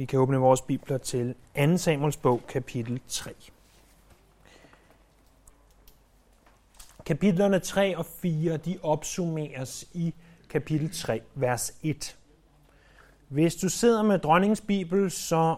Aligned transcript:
Vi 0.00 0.04
kan 0.04 0.18
åbne 0.18 0.36
vores 0.36 0.62
bibler 0.62 0.98
til 0.98 1.34
2. 1.56 1.76
Samuels 1.76 2.16
bog, 2.16 2.40
kapitel 2.48 3.00
3. 3.08 3.34
Kapitlerne 7.06 7.58
3 7.58 7.96
og 7.96 8.06
4, 8.06 8.56
de 8.56 8.78
opsummeres 8.82 9.88
i 9.94 10.14
kapitel 10.48 10.92
3, 10.92 11.22
vers 11.34 11.74
1. 11.82 12.18
Hvis 13.28 13.54
du 13.54 13.68
sidder 13.68 14.02
med 14.02 14.18
dronningens 14.18 14.60
bibel, 14.60 15.10
så 15.10 15.56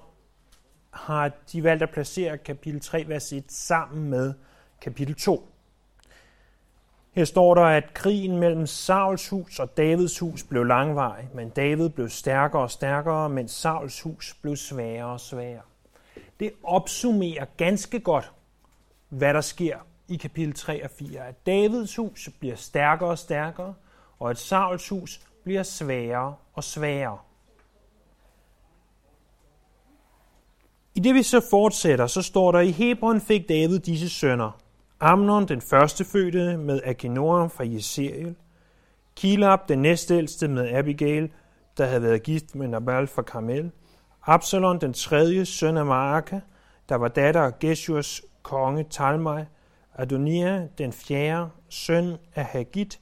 har 0.91 1.31
de 1.53 1.63
valgt 1.63 1.83
at 1.83 1.91
placere 1.91 2.39
kapitel 2.39 2.81
3, 2.81 3.05
vers 3.09 3.33
1 3.33 3.53
sammen 3.53 4.11
med 4.11 4.35
kapitel 4.81 5.15
2. 5.15 5.52
Her 7.13 7.25
står 7.25 7.55
der, 7.55 7.63
at 7.63 7.95
krigen 7.95 8.37
mellem 8.37 8.67
Sauls 8.67 9.29
hus 9.29 9.59
og 9.59 9.77
Davids 9.77 10.19
hus 10.19 10.43
blev 10.45 10.65
langvarig, 10.65 11.29
men 11.35 11.51
David 11.51 11.89
blev 11.89 12.09
stærkere 12.09 12.63
og 12.63 12.71
stærkere, 12.71 13.29
mens 13.29 13.51
Sauls 13.51 14.01
hus 14.01 14.37
blev 14.43 14.57
sværere 14.57 15.07
og 15.07 15.21
sværere. 15.21 15.63
Det 16.41 16.53
opsummerer 16.63 17.45
ganske 17.57 18.01
godt, 18.01 18.33
hvad 19.09 19.35
der 19.35 19.41
sker 19.41 19.79
i 20.09 20.17
kapitel 20.17 20.55
3 20.55 20.85
og 20.85 20.91
4. 20.91 21.27
At 21.27 21.47
Davids 21.47 21.97
hus 21.97 22.29
bliver 22.41 22.57
stærkere 22.57 23.11
og 23.11 23.19
stærkere, 23.19 23.75
og 24.19 24.31
at 24.31 24.39
Sauls 24.39 24.89
hus 24.89 25.21
bliver 25.45 25.63
sværere 25.63 26.35
og 26.55 26.65
sværere. 26.65 27.19
I 30.95 31.01
det 31.01 31.15
vi 31.15 31.23
så 31.23 31.41
fortsætter, 31.51 32.07
så 32.07 32.23
står 32.23 32.53
der, 32.53 32.61
i 32.61 32.71
Hebron 32.71 33.21
fik 33.21 33.49
David 33.49 33.79
disse 33.79 34.09
sønner, 34.09 34.62
Amnon, 35.05 35.49
den 35.49 35.61
første 35.61 36.05
fødte 36.05 36.57
med 36.57 36.81
Akinoam 36.85 37.51
fra 37.51 37.65
Jeseriel, 37.67 38.35
Kilab, 39.17 39.69
den 39.69 39.79
næstældste 39.83 40.49
med 40.49 40.69
Abigail, 40.75 41.33
der 41.79 41.87
havde 41.87 42.03
været 42.03 42.23
gift 42.23 42.55
med 42.55 42.69
Nabal 42.69 43.07
fra 43.07 43.23
Karmel, 43.23 43.71
Absalon, 44.27 44.81
den 44.81 44.93
tredje 44.93 45.45
søn 45.45 45.77
af 45.77 45.87
Maaka, 45.87 46.41
der 46.89 46.95
var 46.95 47.09
datter 47.09 47.41
af 47.41 47.59
Geshurs 47.59 48.23
konge 48.43 48.85
Talmai, 48.91 49.45
Adonia, 49.95 50.69
den 50.79 50.93
fjerde 50.93 51.51
søn 51.69 52.17
af 52.35 52.45
Hagit, 52.45 53.01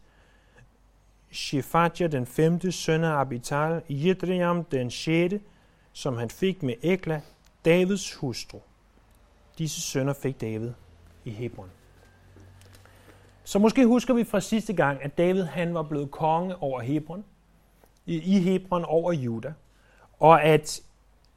Shephatja, 1.32 2.06
den 2.06 2.27
femte 2.27 2.72
søn 2.72 3.05
af 3.05 3.20
Abital, 3.20 3.82
Yidriam, 3.91 4.64
den 4.64 4.91
sjette, 4.91 5.41
som 5.92 6.16
han 6.16 6.30
fik 6.30 6.62
med 6.62 6.75
Ekla, 6.82 7.20
Davids 7.64 8.14
hustru. 8.14 8.58
Disse 9.58 9.80
sønner 9.80 10.12
fik 10.12 10.41
David 10.41 10.70
i 11.25 11.30
Hebron. 11.30 11.70
Så 13.44 13.58
måske 13.58 13.86
husker 13.86 14.14
vi 14.14 14.24
fra 14.24 14.41
sidste 14.41 14.72
gang, 14.72 15.02
at 15.02 15.19
David 15.19 15.42
han 15.42 15.74
var 15.74 15.83
blevet 15.83 16.10
konge 16.10 16.62
over 16.62 16.80
Hebron, 16.80 17.24
i 18.06 18.38
Hebron 18.38 18.84
over 18.84 19.12
Juda, 19.12 19.52
og 20.19 20.42
at 20.42 20.80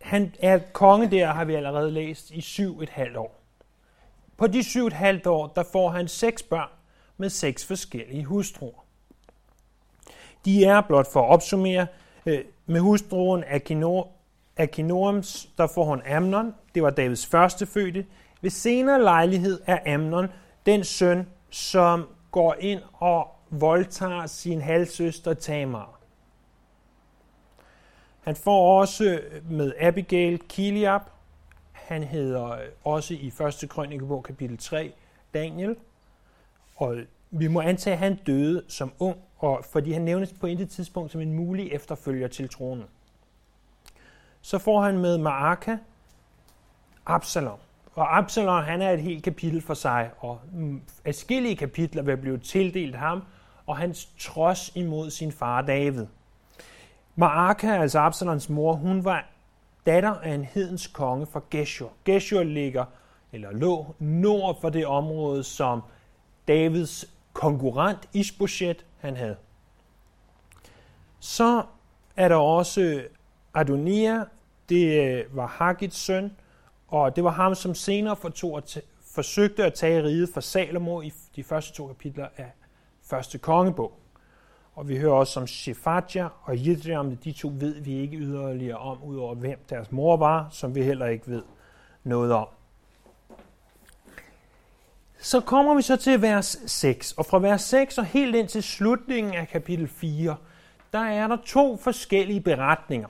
han 0.02 0.34
er 0.40 0.60
konge 0.74 1.12
der, 1.12 1.28
har 1.28 1.46
vi 1.46 1.56
allerede 1.56 1.92
læst, 1.92 2.32
i 2.32 2.42
syv 2.42 2.82
et 2.82 2.90
halvt 2.90 3.18
år. 3.18 3.40
På 4.38 4.48
de 4.48 4.64
syv 4.64 4.88
et 4.88 4.94
halvt 4.94 5.28
år, 5.28 5.48
der 5.48 5.64
får 5.72 5.90
han 5.90 6.08
seks 6.08 6.44
børn 6.44 6.70
med 7.18 7.30
seks 7.30 7.66
forskellige 7.66 8.26
hustruer. 8.26 8.86
De 10.46 10.66
er, 10.66 10.82
blot 10.82 11.12
for 11.14 11.22
at 11.22 11.30
opsummere, 11.30 11.88
øh, 12.26 12.44
med 12.66 12.80
hustruen 12.80 13.44
Akinoams, 14.58 15.50
der 15.58 15.68
får 15.68 15.86
hun 15.86 16.02
Amnon, 16.02 16.54
det 16.76 16.84
var 16.84 16.90
Davids 16.90 17.26
første 17.26 17.66
fødte. 17.66 18.06
Ved 18.42 18.50
senere 18.50 19.02
lejlighed 19.02 19.62
er 19.66 19.94
Amnon 19.94 20.28
den 20.66 20.84
søn, 20.84 21.28
som 21.54 22.08
går 22.32 22.56
ind 22.60 22.82
og 22.94 23.28
voldtager 23.50 24.26
sin 24.26 24.62
halvsøster 24.62 25.34
Tamar. 25.34 26.00
Han 28.22 28.36
får 28.36 28.80
også 28.80 29.22
med 29.50 29.74
Abigail 29.80 30.40
Kiliab, 30.40 31.02
han 31.72 32.04
hedder 32.04 32.58
også 32.84 33.14
i 33.14 33.28
1. 33.64 33.70
krønikebog 33.70 34.24
kapitel 34.24 34.58
3 34.58 34.94
Daniel, 35.34 35.76
og 36.76 36.98
vi 37.32 37.48
må 37.48 37.62
antage, 37.62 37.94
at 37.94 38.00
han 38.00 38.16
døde 38.16 38.64
som 38.68 38.94
ung, 39.00 39.18
og 39.38 39.66
fordi 39.72 39.92
han 39.92 40.02
nævnes 40.02 40.34
på 40.34 40.48
intet 40.48 40.70
tidspunkt 40.70 41.12
som 41.12 41.22
en 41.22 41.34
mulig 41.34 41.72
efterfølger 41.72 42.28
til 42.28 42.50
tronen. 42.50 42.86
Så 44.42 44.58
får 44.58 44.82
han 44.82 44.98
med 44.98 45.18
Maaka 45.18 45.78
Absalom. 47.06 47.60
Og 47.96 48.18
Absalom, 48.18 48.64
han 48.64 48.82
er 48.82 48.92
et 48.92 49.02
helt 49.02 49.24
kapitel 49.24 49.62
for 49.62 49.74
sig, 49.74 50.12
og 50.20 50.40
mm, 50.54 50.82
adskillige 51.06 51.56
kapitler 51.56 52.02
vil 52.02 52.18
blive 52.18 52.38
tildelt 52.38 52.96
ham, 52.96 53.24
og 53.66 53.78
hans 53.78 54.10
trods 54.20 54.76
imod 54.76 55.10
sin 55.10 55.32
far 55.32 55.62
David. 55.62 56.06
Maaka, 57.16 57.68
altså 57.68 58.00
Absaloms 58.00 58.50
mor, 58.50 58.74
hun 58.74 59.06
var 59.06 59.26
datter 59.86 60.14
af 60.14 60.34
en 60.34 60.44
hedens 60.44 60.88
konge 60.88 61.26
fra 61.26 61.42
Geshur. 61.52 61.92
Geshur 62.06 62.44
ligger, 62.44 62.86
eller 63.32 63.52
lå, 63.52 63.96
nord 64.00 64.62
for 64.62 64.70
det 64.70 64.86
område, 64.86 65.44
som 65.44 65.82
Davids 66.48 67.06
konkurrent 67.34 68.10
Isbosjet 68.14 68.86
han 69.00 69.18
havde. 69.18 69.36
Så 71.20 71.64
er 72.16 72.28
der 72.28 72.36
også 72.36 73.04
Adonia, 73.54 74.24
det 74.70 75.02
øh, 75.02 75.38
var 75.38 75.48
Hagits 75.48 75.98
søn, 75.98 76.32
og 76.94 77.16
det 77.16 77.24
var 77.24 77.30
ham, 77.30 77.56
som 77.56 77.76
senere 77.76 78.16
for 78.16 78.58
at 78.58 78.84
forsøgte 79.14 79.66
at 79.66 79.74
tage 79.74 80.04
riget 80.04 80.30
for 80.34 80.42
Salomo 80.42 81.02
i 81.02 81.14
de 81.36 81.44
første 81.44 81.74
to 81.74 81.88
kapitler 81.88 82.28
af 82.38 82.52
første 83.04 83.38
kongebog. 83.38 84.00
Og 84.76 84.88
vi 84.88 84.98
hører 84.98 85.14
også 85.14 85.40
om 85.40 85.48
Shefatja 85.48 86.28
og 86.44 86.56
Yidriam, 86.56 87.18
de 87.18 87.32
to 87.32 87.52
ved 87.54 87.82
vi 87.82 88.00
ikke 88.00 88.18
yderligere 88.18 88.78
om, 88.78 89.04
udover 89.04 89.36
hvem 89.36 89.60
deres 89.70 89.92
mor 89.92 90.18
var, 90.18 90.48
som 90.52 90.76
vi 90.76 90.84
heller 90.84 91.06
ikke 91.06 91.28
ved 91.28 91.44
noget 92.04 92.34
om. 92.34 92.48
Så 95.20 95.40
kommer 95.40 95.76
vi 95.76 95.82
så 95.82 95.96
til 95.96 96.22
vers 96.22 96.58
6, 96.66 97.12
og 97.12 97.26
fra 97.26 97.40
vers 97.40 97.62
6 97.62 97.98
og 97.98 98.06
helt 98.06 98.36
ind 98.36 98.48
til 98.48 98.64
slutningen 98.64 99.34
af 99.34 99.48
kapitel 99.48 99.88
4, 99.88 100.36
der 100.94 101.00
er 101.00 101.28
der 101.28 101.38
to 101.46 101.78
forskellige 101.78 102.42
beretninger. 102.42 103.10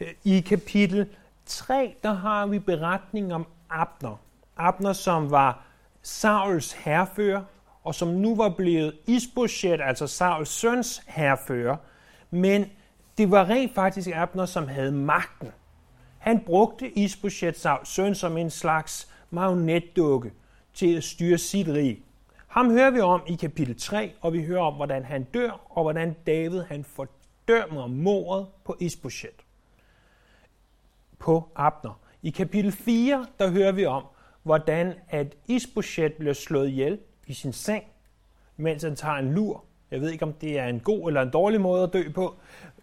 Øh, 0.00 0.08
I 0.24 0.40
kapitel 0.40 1.06
3, 1.46 1.94
der 2.02 2.12
har 2.12 2.46
vi 2.46 2.58
beretningen 2.58 3.32
om 3.32 3.46
Abner. 3.70 4.16
Abner, 4.56 4.92
som 4.92 5.30
var 5.30 5.66
Sauls 6.02 6.72
herfører, 6.72 7.42
og 7.84 7.94
som 7.94 8.08
nu 8.08 8.36
var 8.36 8.48
blevet 8.48 8.94
Isboshet, 9.06 9.80
altså 9.80 10.06
Sauls 10.06 10.48
søns 10.48 11.02
herfører. 11.06 11.76
Men 12.30 12.64
det 13.18 13.30
var 13.30 13.48
rent 13.48 13.74
faktisk 13.74 14.08
Abner, 14.14 14.46
som 14.46 14.68
havde 14.68 14.92
magten. 14.92 15.48
Han 16.18 16.40
brugte 16.40 16.98
Isboshet, 16.98 17.58
Sauls 17.58 17.88
søn, 17.88 18.14
som 18.14 18.36
en 18.36 18.50
slags 18.50 19.08
marionetdukke 19.30 20.32
til 20.74 20.96
at 20.96 21.04
styre 21.04 21.38
sit 21.38 21.68
rige. 21.68 22.02
Ham 22.46 22.70
hører 22.70 22.90
vi 22.90 23.00
om 23.00 23.22
i 23.26 23.34
kapitel 23.34 23.78
3, 23.78 24.12
og 24.20 24.32
vi 24.32 24.44
hører 24.44 24.62
om, 24.62 24.74
hvordan 24.74 25.04
han 25.04 25.24
dør, 25.24 25.50
og 25.70 25.82
hvordan 25.82 26.16
David 26.26 26.62
han 26.62 26.84
fordømmer 26.84 27.86
mordet 27.86 28.46
på 28.64 28.76
Isboshet 28.80 29.45
på 31.18 31.48
Abner. 31.56 32.00
I 32.22 32.30
kapitel 32.30 32.72
4, 32.72 33.26
der 33.38 33.50
hører 33.50 33.72
vi 33.72 33.86
om, 33.86 34.04
hvordan 34.42 34.94
at 35.08 35.36
Isbosjet 35.48 36.14
bliver 36.14 36.34
slået 36.34 36.68
ihjel 36.68 36.98
i 37.26 37.34
sin 37.34 37.52
seng, 37.52 37.84
mens 38.56 38.82
han 38.82 38.96
tager 38.96 39.14
en 39.14 39.32
lur. 39.32 39.64
Jeg 39.90 40.00
ved 40.00 40.10
ikke, 40.10 40.24
om 40.24 40.32
det 40.32 40.58
er 40.58 40.66
en 40.66 40.80
god 40.80 41.08
eller 41.08 41.22
en 41.22 41.30
dårlig 41.30 41.60
måde 41.60 41.82
at 41.82 41.92
dø 41.92 42.10
på, 42.14 42.34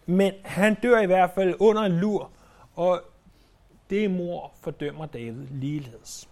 men 0.06 0.32
han 0.44 0.74
dør 0.74 1.00
i 1.00 1.06
hvert 1.06 1.30
fald 1.34 1.54
under 1.58 1.82
en 1.82 1.92
lur, 1.92 2.30
og 2.76 3.00
det 3.90 4.10
mor 4.10 4.52
fordømmer 4.60 5.06
David 5.06 5.46
ligeledes. 5.50 6.28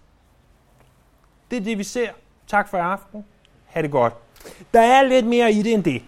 Det 1.51 1.57
er 1.57 1.61
det, 1.61 1.79
vi 1.79 1.85
ser. 1.85 2.11
Tak 2.47 2.69
for 2.69 2.79
i 2.79 2.81
aften. 2.81 3.25
Ha' 3.67 3.83
det 3.83 3.91
godt. 3.91 4.15
Der 4.75 4.81
er 4.81 5.03
lidt 5.03 5.27
mere 5.27 5.53
i 5.53 5.63
det 5.63 5.75
end 5.75 5.85
det. 5.85 6.03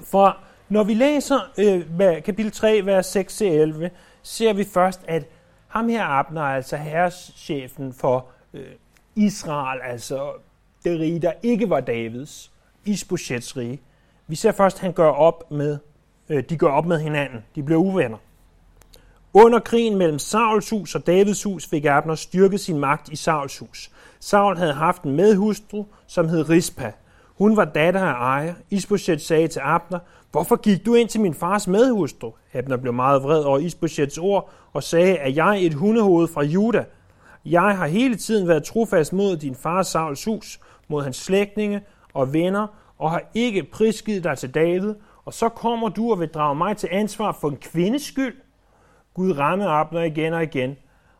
For 0.00 0.38
når 0.68 0.84
vi 0.84 0.94
læser 0.94 1.38
øh, 1.58 2.22
kapitel 2.22 2.52
3, 2.52 2.86
vers 2.86 3.16
6-11, 3.16 3.88
ser 4.22 4.52
vi 4.52 4.64
først, 4.64 5.00
at 5.04 5.26
ham 5.68 5.88
her 5.88 6.04
Abner, 6.04 6.42
altså 6.42 6.76
herreschefen 6.76 7.92
for 7.92 8.26
øh, 8.54 8.66
Israel, 9.16 9.80
altså 9.82 10.32
det 10.84 11.00
rige, 11.00 11.18
der 11.18 11.32
ikke 11.42 11.70
var 11.70 11.80
Davids, 11.80 12.52
Isboshets 12.84 13.56
rige. 13.56 13.80
Vi 14.26 14.36
ser 14.36 14.52
først, 14.52 14.76
at 14.76 14.80
han 14.80 14.92
gør 14.92 15.08
op 15.08 15.50
med, 15.50 15.78
øh, 16.28 16.44
de 16.48 16.56
gør 16.56 16.68
op 16.68 16.86
med 16.86 17.00
hinanden. 17.00 17.44
De 17.54 17.62
bliver 17.62 17.80
uvenner. 17.80 18.18
Under 19.34 19.58
krigen 19.58 19.98
mellem 19.98 20.18
Sauls 20.18 20.70
hus 20.70 20.94
og 20.94 21.06
Davids 21.06 21.42
hus 21.42 21.66
fik 21.66 21.84
Abner 21.84 22.14
styrket 22.14 22.60
sin 22.60 22.78
magt 22.78 23.08
i 23.08 23.16
Sauls 23.16 23.58
hus. 23.58 23.90
Saul 24.20 24.56
havde 24.56 24.72
haft 24.72 25.02
en 25.02 25.16
medhustru, 25.16 25.84
som 26.06 26.28
hed 26.28 26.48
Rispa. 26.48 26.92
Hun 27.38 27.56
var 27.56 27.64
datter 27.64 28.00
af 28.00 28.12
ejer. 28.12 28.54
Isboshet 28.70 29.20
sagde 29.20 29.48
til 29.48 29.60
Abner, 29.64 29.98
Hvorfor 30.32 30.56
gik 30.56 30.86
du 30.86 30.94
ind 30.94 31.08
til 31.08 31.20
min 31.20 31.34
fars 31.34 31.68
medhustru? 31.68 32.32
Abner 32.52 32.76
blev 32.76 32.92
meget 32.92 33.22
vred 33.22 33.42
over 33.42 33.58
Isboshets 33.58 34.18
ord 34.18 34.50
og 34.72 34.82
sagde, 34.82 35.18
at 35.18 35.36
jeg 35.36 35.48
er 35.48 35.66
et 35.66 35.74
hundehoved 35.74 36.28
fra 36.28 36.42
Juda. 36.42 36.84
Jeg 37.44 37.76
har 37.76 37.86
hele 37.86 38.16
tiden 38.16 38.48
været 38.48 38.64
trofast 38.64 39.12
mod 39.12 39.36
din 39.36 39.54
fars 39.54 39.86
Sauls 39.86 40.24
hus, 40.24 40.60
mod 40.88 41.02
hans 41.02 41.16
slægtninge 41.16 41.80
og 42.14 42.32
venner, 42.32 42.66
og 42.98 43.10
har 43.10 43.22
ikke 43.34 43.62
prisgivet 43.72 44.24
dig 44.24 44.38
til 44.38 44.54
David, 44.54 44.94
og 45.24 45.34
så 45.34 45.48
kommer 45.48 45.88
du 45.88 46.12
og 46.12 46.20
vil 46.20 46.28
drage 46.28 46.54
mig 46.54 46.76
til 46.76 46.88
ansvar 46.92 47.32
for 47.40 47.48
en 47.48 47.56
kvindes 47.56 48.02
skyld. 48.02 48.36
Gud 49.14 49.38
ramme 49.38 49.66
Abner 49.68 50.02
igen 50.02 50.32
og 50.32 50.42
igen, 50.42 50.76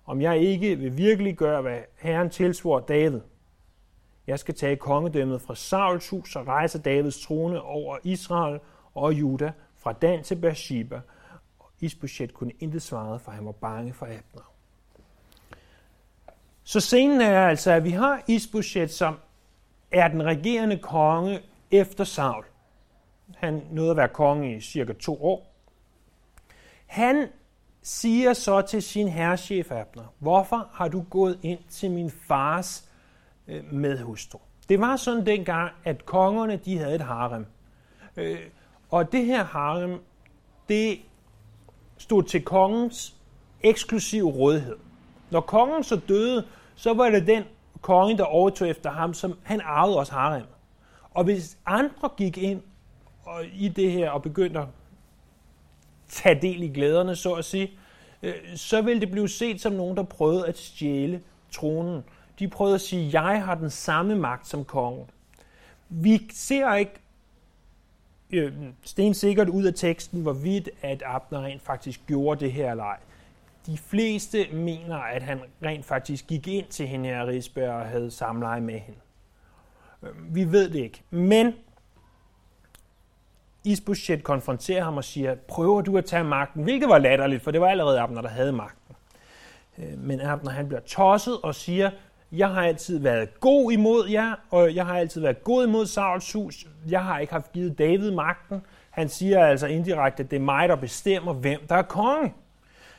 om 0.06 0.20
jeg 0.20 0.38
ikke 0.38 0.76
vil 0.76 0.96
virkelig 0.96 1.36
gøre, 1.36 1.62
hvad 1.62 1.78
Herren 1.98 2.30
tilsvor 2.30 2.80
David. 2.80 3.20
Jeg 4.26 4.38
skal 4.38 4.54
tage 4.54 4.76
kongedømmet 4.76 5.42
fra 5.42 5.54
Sauls 5.54 6.08
hus 6.08 6.36
og 6.36 6.46
rejse 6.46 6.78
Davids 6.78 7.20
trone 7.20 7.62
over 7.62 7.98
Israel 8.04 8.60
og 8.94 9.12
Juda 9.12 9.52
fra 9.76 9.92
Dan 9.92 10.22
til 10.24 10.36
Beersheba. 10.36 11.00
Og 11.58 11.70
Isbosjet 11.80 12.34
kunne 12.34 12.52
intet 12.60 12.82
svare, 12.82 13.18
for 13.18 13.30
han 13.30 13.46
var 13.46 13.52
bange 13.52 13.92
for 13.92 14.06
Abner. 14.06 14.52
Så 16.64 16.80
scenen 16.80 17.20
er 17.20 17.46
altså, 17.48 17.70
at 17.70 17.84
vi 17.84 17.90
har 17.90 18.22
Isbosjet, 18.28 18.90
som 18.90 19.18
er 19.92 20.08
den 20.08 20.22
regerende 20.22 20.78
konge 20.78 21.40
efter 21.70 22.04
Saul. 22.04 22.44
Han 23.36 23.62
nåede 23.70 23.90
at 23.90 23.96
være 23.96 24.08
konge 24.08 24.56
i 24.56 24.60
cirka 24.60 24.92
to 24.92 25.24
år. 25.24 25.52
Han 26.86 27.28
siger 27.82 28.32
så 28.32 28.62
til 28.62 28.82
sin 28.82 29.08
herrechef 29.08 29.72
Abner, 29.72 30.14
hvorfor 30.18 30.68
har 30.72 30.88
du 30.88 31.04
gået 31.10 31.38
ind 31.42 31.58
til 31.68 31.90
min 31.90 32.10
fars 32.10 32.88
øh, 33.48 33.72
medhustru? 33.72 34.38
Det 34.68 34.80
var 34.80 34.96
sådan 34.96 35.26
dengang, 35.26 35.72
at 35.84 36.06
kongerne 36.06 36.56
de 36.56 36.78
havde 36.78 36.94
et 36.94 37.00
harem. 37.00 37.46
Øh, 38.16 38.38
og 38.90 39.12
det 39.12 39.26
her 39.26 39.44
harem, 39.44 40.00
det 40.68 40.98
stod 41.98 42.22
til 42.22 42.44
kongens 42.44 43.16
eksklusiv 43.60 44.24
rådighed. 44.26 44.76
Når 45.30 45.40
kongen 45.40 45.84
så 45.84 46.00
døde, 46.08 46.44
så 46.74 46.94
var 46.94 47.10
det 47.10 47.26
den 47.26 47.44
konge, 47.80 48.18
der 48.18 48.24
overtog 48.24 48.68
efter 48.68 48.90
ham, 48.90 49.14
som 49.14 49.38
han 49.42 49.60
arvede 49.64 49.98
også 49.98 50.12
harem. 50.12 50.44
Og 51.10 51.24
hvis 51.24 51.58
andre 51.66 52.10
gik 52.16 52.38
ind 52.38 52.62
og 53.24 53.44
i 53.54 53.68
det 53.68 53.92
her 53.92 54.10
og 54.10 54.22
begyndte 54.22 54.60
at 54.60 54.66
tage 56.08 56.40
del 56.42 56.62
i 56.62 56.68
glæderne, 56.68 57.16
så 57.16 57.32
at 57.32 57.44
sige, 57.44 57.70
øh, 58.22 58.34
så 58.56 58.82
ville 58.82 59.00
det 59.00 59.10
blive 59.10 59.28
set 59.28 59.60
som 59.60 59.72
nogen, 59.72 59.96
der 59.96 60.02
prøvede 60.02 60.46
at 60.46 60.58
stjæle 60.58 61.22
tronen. 61.50 62.04
De 62.42 62.48
prøvede 62.48 62.74
at 62.74 62.80
sige, 62.80 63.22
jeg 63.22 63.44
har 63.44 63.54
den 63.54 63.70
samme 63.70 64.16
magt 64.16 64.46
som 64.46 64.64
kongen. 64.64 65.10
Vi 65.88 66.30
ser 66.32 66.74
ikke 66.74 66.92
øh, 68.30 68.52
stensikkert 68.84 69.48
ud 69.48 69.64
af 69.64 69.74
teksten, 69.74 70.22
hvorvidt 70.22 70.70
at 70.82 71.02
Abner 71.06 71.42
rent 71.42 71.62
faktisk 71.62 72.00
gjorde 72.06 72.40
det 72.40 72.52
her 72.52 72.70
eller 72.70 72.84
ej. 72.84 72.98
De 73.66 73.78
fleste 73.78 74.46
mener, 74.52 74.96
at 74.96 75.22
han 75.22 75.40
rent 75.64 75.84
faktisk 75.84 76.26
gik 76.26 76.48
ind 76.48 76.66
til 76.66 76.86
hende 76.86 77.08
her 77.08 77.26
Risberg 77.26 77.70
og 77.70 77.86
havde 77.86 78.10
samleje 78.10 78.60
med 78.60 78.78
hende. 78.78 79.00
Øh, 80.02 80.34
vi 80.34 80.52
ved 80.52 80.70
det 80.70 80.78
ikke. 80.80 81.02
Men 81.10 81.54
Isbosjet 83.64 84.24
konfronterer 84.24 84.84
ham 84.84 84.96
og 84.96 85.04
siger, 85.04 85.34
prøver 85.34 85.80
du 85.80 85.98
at 85.98 86.04
tage 86.04 86.24
magten? 86.24 86.62
Hvilket 86.62 86.88
var 86.88 86.98
latterligt, 86.98 87.42
for 87.42 87.50
det 87.50 87.60
var 87.60 87.68
allerede 87.68 88.00
Abner, 88.00 88.22
der 88.22 88.28
havde 88.28 88.52
magten. 88.52 88.96
Øh, 89.78 89.98
men 89.98 90.20
Abner 90.20 90.50
han 90.50 90.68
bliver 90.68 90.80
tosset 90.80 91.40
og 91.42 91.54
siger, 91.54 91.90
jeg 92.32 92.48
har 92.48 92.62
altid 92.62 92.98
været 92.98 93.40
god 93.40 93.72
imod 93.72 94.08
jer, 94.08 94.34
og 94.50 94.74
jeg 94.74 94.86
har 94.86 94.98
altid 94.98 95.20
været 95.20 95.44
god 95.44 95.66
imod 95.66 95.86
Sauls 95.86 96.32
hus. 96.32 96.66
Jeg 96.88 97.04
har 97.04 97.18
ikke 97.18 97.32
haft 97.32 97.52
givet 97.52 97.78
David 97.78 98.10
magten. 98.10 98.62
Han 98.90 99.08
siger 99.08 99.46
altså 99.46 99.66
indirekte, 99.66 100.22
at 100.22 100.30
det 100.30 100.36
er 100.36 100.40
mig, 100.40 100.68
der 100.68 100.76
bestemmer, 100.76 101.32
hvem 101.32 101.60
der 101.68 101.74
er 101.74 101.82
konge. 101.82 102.34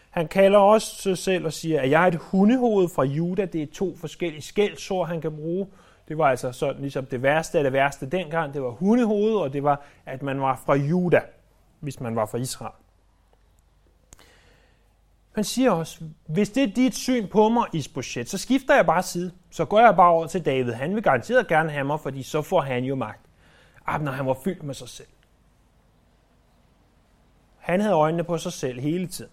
Han 0.10 0.28
kalder 0.28 0.60
også 0.60 0.96
sig 0.96 1.18
selv 1.18 1.46
og 1.46 1.54
siger, 1.54 1.82
at 1.82 1.90
jeg 1.90 2.04
er 2.04 2.08
et 2.08 2.16
hundehoved 2.16 2.90
fra 2.90 3.04
Juda. 3.04 3.46
Det 3.46 3.62
er 3.62 3.68
to 3.74 3.96
forskellige 3.96 4.42
skældsord, 4.42 5.08
han 5.08 5.22
kan 5.22 5.36
bruge. 5.36 5.68
Det 6.08 6.18
var 6.18 6.26
altså 6.26 6.52
sådan 6.52 6.82
ligesom 6.82 7.06
det 7.06 7.24
værste 7.24 7.58
af 7.58 7.64
det 7.64 7.74
værste 7.74 8.06
dengang. 8.06 8.54
Det 8.54 8.62
var 8.62 8.70
hundehoved, 8.70 9.36
og 9.36 9.54
det 9.54 9.64
var, 9.64 9.82
at 10.06 10.24
man 10.24 10.42
var 10.42 10.62
fra 10.66 10.76
Juda, 10.76 11.22
hvis 11.80 12.00
man 12.00 12.16
var 12.16 12.26
fra 12.26 12.38
Israel. 12.38 12.83
Han 15.36 15.44
siger 15.44 15.72
også, 15.72 16.00
hvis 16.28 16.50
det 16.50 16.64
er 16.64 16.68
dit 16.68 16.96
syn 16.96 17.28
på 17.28 17.50
mig, 17.50 17.66
Isbosjet, 17.74 18.30
så 18.30 18.38
skifter 18.38 18.76
jeg 18.76 18.86
bare 18.86 19.04
side. 19.04 19.32
Så 19.50 19.66
går 19.66 19.80
jeg 19.80 19.96
bare 19.96 20.10
over 20.10 20.28
til 20.28 20.46
David. 20.46 20.74
Han 20.74 20.96
vil 20.96 21.04
garanteret 21.04 21.48
gerne 21.48 21.72
have 21.72 21.84
mig, 21.84 22.00
fordi 22.00 22.24
så 22.24 22.42
får 22.42 22.62
han 22.62 22.84
jo 22.84 22.96
magt. 22.96 23.22
Ah, 23.86 23.96
Abner, 23.96 24.12
han 24.12 24.26
var 24.26 24.38
fyldt 24.44 24.64
med 24.64 24.74
sig 24.74 24.90
selv. 24.90 25.08
Han 27.58 27.82
havde 27.82 27.96
øjnene 27.96 28.24
på 28.24 28.38
sig 28.38 28.54
selv 28.54 28.80
hele 28.80 29.08
tiden. 29.08 29.32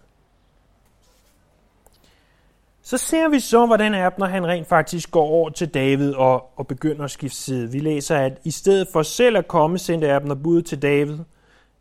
Så 2.82 2.98
ser 2.98 3.28
vi 3.28 3.40
så, 3.40 3.66
hvordan 3.66 3.94
Abner 3.94 4.26
han 4.26 4.46
rent 4.46 4.68
faktisk 4.68 5.10
går 5.10 5.24
over 5.24 5.50
til 5.50 5.68
David 5.68 6.14
og, 6.14 6.58
og 6.58 6.66
begynder 6.66 7.04
at 7.04 7.10
skifte 7.10 7.36
side. 7.36 7.72
Vi 7.72 7.78
læser, 7.78 8.16
at 8.16 8.38
i 8.44 8.50
stedet 8.50 8.88
for 8.92 9.02
selv 9.02 9.36
at 9.36 9.48
komme, 9.48 9.78
sendte 9.78 10.12
Abner 10.12 10.34
bud 10.34 10.62
til 10.62 10.82
David. 10.82 11.18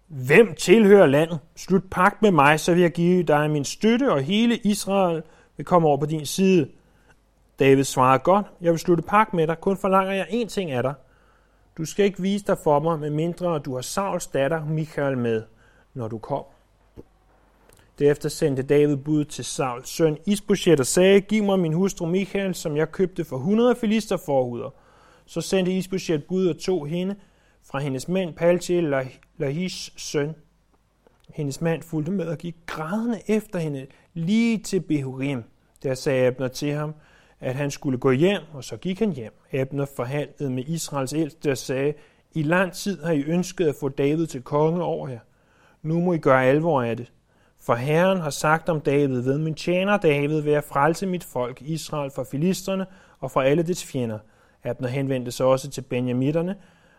Hvem 0.09 0.55
tilhører 0.55 1.05
landet? 1.05 1.39
Slut 1.55 1.83
pagt 1.91 2.21
med 2.21 2.31
mig, 2.31 2.59
så 2.59 2.73
vil 2.73 2.81
jeg 2.81 2.91
give 2.91 3.23
dig 3.23 3.49
min 3.49 3.65
støtte, 3.65 4.11
og 4.11 4.21
hele 4.21 4.57
Israel 4.57 5.23
vil 5.57 5.65
komme 5.65 5.87
over 5.87 5.97
på 5.97 6.05
din 6.05 6.25
side. 6.25 6.69
David 7.59 7.83
svarede 7.83 8.19
godt, 8.19 8.45
jeg 8.61 8.71
vil 8.71 8.79
slutte 8.79 9.03
pagt 9.03 9.33
med 9.33 9.47
dig, 9.47 9.59
kun 9.61 9.77
forlanger 9.77 10.13
jeg 10.13 10.27
én 10.27 10.47
ting 10.47 10.71
af 10.71 10.83
dig. 10.83 10.93
Du 11.77 11.85
skal 11.85 12.05
ikke 12.05 12.21
vise 12.21 12.45
dig 12.45 12.57
for 12.63 12.79
mig, 12.79 12.99
medmindre 12.99 13.59
du 13.59 13.75
har 13.75 13.81
Sauls 13.81 14.27
datter 14.27 14.65
Michael 14.65 15.17
med, 15.17 15.43
når 15.93 16.07
du 16.07 16.17
kommer. 16.17 16.51
Derefter 17.99 18.29
sendte 18.29 18.63
David 18.63 18.97
bud 18.97 19.25
til 19.25 19.45
Sauls 19.45 19.89
søn 19.89 20.17
Isbosjet 20.25 20.79
og 20.79 20.85
sagde, 20.85 21.21
giv 21.21 21.43
mig 21.43 21.59
min 21.59 21.73
hustru 21.73 22.05
Michael, 22.05 22.55
som 22.55 22.77
jeg 22.77 22.91
købte 22.91 23.25
for 23.25 23.37
100 23.37 23.75
filister 23.75 24.17
forhuder. 24.17 24.69
Så 25.25 25.41
sendte 25.41 25.71
Isbosjet 25.71 26.23
bud 26.23 26.47
og 26.47 26.57
tog 26.57 26.87
hende 26.87 27.15
fra 27.71 27.79
hendes 27.79 28.07
mænd 28.07 28.33
Paltiel, 28.33 28.93
Lahis 29.39 29.93
søn. 29.97 30.35
Hendes 31.29 31.61
mand 31.61 31.81
fulgte 31.81 32.11
med 32.11 32.27
og 32.27 32.37
gik 32.37 32.55
grædende 32.65 33.21
efter 33.27 33.59
hende 33.59 33.87
lige 34.13 34.57
til 34.57 34.79
Behurim. 34.79 35.43
Der 35.83 35.93
sagde 35.93 36.27
Abner 36.27 36.47
til 36.47 36.73
ham, 36.73 36.93
at 37.39 37.55
han 37.55 37.71
skulle 37.71 37.97
gå 37.97 38.11
hjem, 38.11 38.41
og 38.53 38.63
så 38.63 38.77
gik 38.77 38.99
han 38.99 39.11
hjem. 39.11 39.33
Abner 39.53 39.85
forhandlede 39.95 40.51
med 40.51 40.63
Israels 40.67 41.13
ældste 41.13 41.51
og 41.51 41.57
sagde, 41.57 41.93
i 42.33 42.43
lang 42.43 42.73
tid 42.73 43.03
har 43.03 43.11
I 43.11 43.23
ønsket 43.23 43.67
at 43.67 43.75
få 43.79 43.89
David 43.89 44.27
til 44.27 44.41
konge 44.41 44.83
over 44.83 45.07
jer. 45.07 45.19
Nu 45.81 45.99
må 45.99 46.13
I 46.13 46.17
gøre 46.17 46.45
alvor 46.45 46.81
af 46.81 46.97
det. 46.97 47.11
For 47.59 47.75
Herren 47.75 48.21
har 48.21 48.29
sagt 48.29 48.69
om 48.69 48.81
David, 48.81 49.21
ved 49.21 49.37
min 49.37 49.55
tjener 49.55 49.97
David 49.97 50.41
vil 50.41 50.51
jeg 50.51 50.63
frelse 50.63 51.07
mit 51.07 51.23
folk, 51.23 51.61
Israel, 51.61 52.11
fra 52.11 52.23
filisterne 52.23 52.85
og 53.19 53.31
fra 53.31 53.45
alle 53.45 53.63
dets 53.63 53.85
fjender. 53.85 54.19
Abner 54.63 54.87
henvendte 54.87 55.31
sig 55.31 55.45
også 55.45 55.69
til 55.69 55.81
Benjamitterne, 55.81 56.55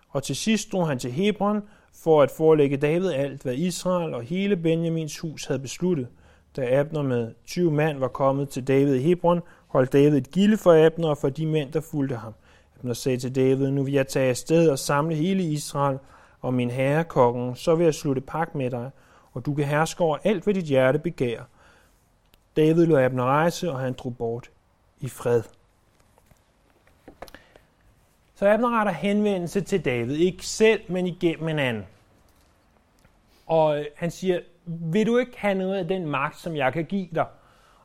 og 0.09 0.23
til 0.23 0.37
sidst 0.37 0.73
drog 0.73 0.89
han 0.89 0.99
til 0.99 1.13
Hebron 1.13 1.63
for 1.95 2.23
at 2.23 2.31
forelægge 2.31 2.77
David 2.77 3.11
alt, 3.11 3.43
hvad 3.43 3.55
Israel 3.55 4.15
og 4.15 4.23
hele 4.23 4.57
Benjamins 4.57 5.19
hus 5.19 5.45
havde 5.45 5.61
besluttet. 5.61 6.09
Da 6.57 6.81
Abner 6.81 7.03
med 7.03 7.33
20 7.47 7.73
mand 7.73 7.99
var 7.99 8.09
kommet 8.09 8.49
til 8.49 8.69
David 8.69 8.95
i 8.95 9.03
Hebron, 9.03 9.43
holdt 9.67 9.93
David 9.93 10.17
et 10.17 10.31
gilde 10.31 10.57
for 10.57 10.87
Abner 10.87 11.09
og 11.09 11.19
for 11.19 11.29
de 11.29 11.47
mænd, 11.47 11.73
der 11.73 11.81
fulgte 11.81 12.17
ham. 12.17 12.35
Abner 12.79 12.93
sagde 12.93 13.19
til 13.19 13.35
David, 13.35 13.71
nu 13.71 13.83
vil 13.83 13.95
jeg 13.95 14.09
tage 14.09 14.31
afsted 14.31 14.69
og 14.69 14.79
samle 14.79 15.15
hele 15.15 15.43
Israel, 15.43 15.99
og 16.41 16.55
min 16.55 16.71
herre 16.71 17.05
kongen, 17.05 17.57
så 17.57 17.75
vil 17.75 17.85
jeg 17.85 17.95
slutte 17.95 18.21
pagt 18.21 18.55
med 18.55 18.71
dig, 18.71 18.91
og 19.33 19.47
du 19.47 19.55
kan 19.55 19.65
herske 19.65 20.01
over 20.05 20.19
alt, 20.25 20.45
hvad 20.45 20.55
dit 20.55 20.65
hjerte 20.65 20.99
begærer. 20.99 21.43
David 22.57 22.87
lod 22.87 23.01
Abner 23.01 23.25
rejse, 23.25 23.73
og 23.73 23.79
han 23.79 23.93
drog 23.93 24.17
bort 24.17 24.51
i 25.01 25.09
fred. 25.09 25.43
Så 28.41 28.49
Abner 28.49 28.79
retter 28.79 28.93
henvendelse 28.93 29.61
til 29.61 29.85
David, 29.85 30.17
ikke 30.17 30.47
selv, 30.47 30.81
men 30.89 31.07
igennem 31.07 31.49
en 31.49 31.59
anden. 31.59 31.87
Og 33.47 33.79
øh, 33.79 33.85
han 33.97 34.11
siger, 34.11 34.41
vil 34.67 35.07
du 35.07 35.19
ikke 35.19 35.33
have 35.37 35.55
noget 35.55 35.75
af 35.75 35.89
den 35.89 36.07
magt, 36.07 36.41
som 36.41 36.57
jeg 36.57 36.73
kan 36.73 36.85
give 36.85 37.09
dig? 37.15 37.27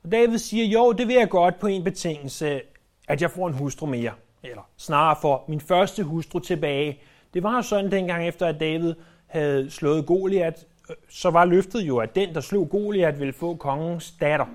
Og 0.03 0.11
David 0.11 0.37
siger, 0.37 0.65
jo, 0.65 0.91
det 0.91 1.07
vil 1.07 1.15
jeg 1.15 1.29
godt 1.29 1.59
på 1.59 1.67
en 1.67 1.83
betingelse, 1.83 2.61
at 3.07 3.21
jeg 3.21 3.31
får 3.31 3.47
en 3.47 3.53
hustru 3.53 3.85
mere. 3.85 4.11
Eller 4.43 4.69
snarere 4.77 5.17
får 5.21 5.45
min 5.47 5.61
første 5.61 6.03
hustru 6.03 6.39
tilbage. 6.39 6.99
Det 7.33 7.43
var 7.43 7.55
jo 7.55 7.61
sådan 7.61 7.91
dengang 7.91 8.27
efter, 8.27 8.47
at 8.47 8.59
David 8.59 8.93
havde 9.27 9.71
slået 9.71 10.05
Goliat, 10.05 10.65
øh, 10.89 10.95
så 11.09 11.29
var 11.29 11.45
løftet 11.45 11.81
jo, 11.81 11.97
at 11.97 12.15
den, 12.15 12.33
der 12.33 12.41
slog 12.41 12.69
Goliat, 12.69 13.19
ville 13.19 13.33
få 13.33 13.55
kongens 13.55 14.11
datter. 14.11 14.45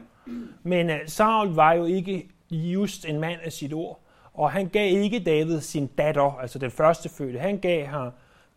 Men 0.62 0.90
øh, 0.90 1.00
Saul 1.06 1.48
var 1.48 1.72
jo 1.72 1.84
ikke 1.84 2.28
just 2.50 3.04
en 3.04 3.20
mand 3.20 3.40
af 3.44 3.52
sit 3.52 3.72
ord, 3.72 3.99
og 4.34 4.50
han 4.50 4.68
gav 4.68 5.02
ikke 5.02 5.18
David 5.18 5.60
sin 5.60 5.86
datter, 5.86 6.38
altså 6.40 6.58
den 6.58 6.70
første 6.70 7.08
fødte. 7.08 7.38
Han 7.38 7.58
gav 7.58 7.86
ham 7.86 8.10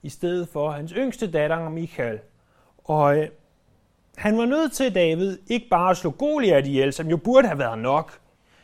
i 0.03 0.09
stedet 0.09 0.47
for 0.47 0.71
hans 0.71 0.91
yngste 0.91 1.31
datter, 1.31 1.69
Michael. 1.69 2.19
Og 2.77 3.17
øh, 3.17 3.27
han 4.17 4.37
var 4.37 4.45
nødt 4.45 4.71
til, 4.71 4.95
David, 4.95 5.37
ikke 5.47 5.67
bare 5.69 5.91
at 5.91 5.97
slå 5.97 6.09
Goliat 6.09 6.67
ihjel, 6.67 6.93
som 6.93 7.07
jo 7.07 7.17
burde 7.17 7.47
have 7.47 7.59
været 7.59 7.79
nok. 7.79 8.19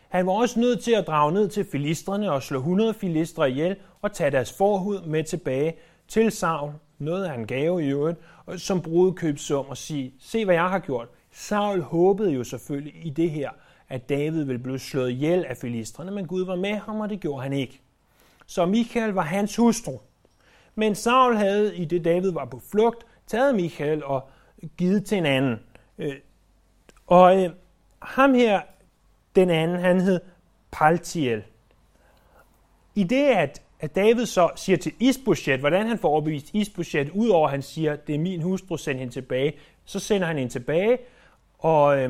Han 0.09 0.27
var 0.27 0.33
også 0.33 0.59
nødt 0.59 0.83
til 0.83 0.91
at 0.91 1.07
drage 1.07 1.31
ned 1.31 1.49
til 1.49 1.65
filistrene 1.71 2.31
og 2.31 2.43
slå 2.43 2.57
100 2.57 2.93
filistre 2.93 3.49
ihjel 3.49 3.75
og 4.01 4.13
tage 4.13 4.31
deres 4.31 4.53
forhud 4.57 5.01
med 5.01 5.23
tilbage 5.23 5.75
til 6.07 6.31
Saul 6.31 6.71
noget 6.99 7.25
af 7.25 7.33
en 7.33 7.47
gave 7.47 7.83
i 7.83 7.87
øvrigt, 7.87 8.19
som 8.57 8.81
brudekøbsum 8.81 9.65
og 9.69 9.77
sige, 9.77 10.13
se 10.19 10.45
hvad 10.45 10.55
jeg 10.55 10.69
har 10.69 10.79
gjort. 10.79 11.07
Saul 11.31 11.81
håbede 11.81 12.31
jo 12.31 12.43
selvfølgelig 12.43 13.05
i 13.05 13.09
det 13.09 13.31
her, 13.31 13.49
at 13.89 14.09
David 14.09 14.43
ville 14.43 14.59
blive 14.59 14.79
slået 14.79 15.09
ihjel 15.11 15.45
af 15.45 15.57
filistrene, 15.57 16.11
men 16.11 16.27
Gud 16.27 16.45
var 16.45 16.55
med 16.55 16.75
ham, 16.75 16.99
og 16.99 17.09
det 17.09 17.19
gjorde 17.19 17.43
han 17.43 17.53
ikke. 17.53 17.81
Så 18.45 18.65
Michael 18.65 19.11
var 19.11 19.21
hans 19.21 19.55
hustru. 19.55 19.99
Men 20.75 20.95
Saul 20.95 21.35
havde, 21.35 21.75
i 21.77 21.85
det 21.85 22.05
David 22.05 22.31
var 22.31 22.45
på 22.45 22.61
flugt, 22.71 23.05
taget 23.27 23.55
Michael 23.55 24.03
og 24.03 24.29
givet 24.77 25.05
til 25.05 25.17
en 25.17 25.25
anden. 25.25 25.59
Øh, 25.97 26.15
Og 27.07 27.43
øh, 27.43 27.49
ham 28.01 28.33
her, 28.33 28.61
den 29.35 29.49
anden, 29.49 29.79
han 29.79 30.01
hed 30.01 30.19
Paltiel. 30.71 31.43
I 32.95 33.03
det, 33.03 33.25
at, 33.25 33.61
at 33.79 33.95
David 33.95 34.25
så 34.25 34.49
siger 34.55 34.77
til 34.77 34.91
Isbosjet, 34.99 35.59
hvordan 35.59 35.87
han 35.87 35.97
får 35.97 36.09
overbevist 36.09 36.49
Isbosjet, 36.53 37.09
udover 37.09 37.47
at 37.47 37.51
han 37.51 37.61
siger, 37.61 37.95
det 37.95 38.15
er 38.15 38.19
min 38.19 38.41
hustru, 38.41 38.77
send 38.77 38.99
hende 38.99 39.13
tilbage, 39.13 39.53
så 39.85 39.99
sender 39.99 40.27
han 40.27 40.37
hende 40.37 40.51
tilbage, 40.51 40.97
og, 41.59 41.99
øh, 41.99 42.09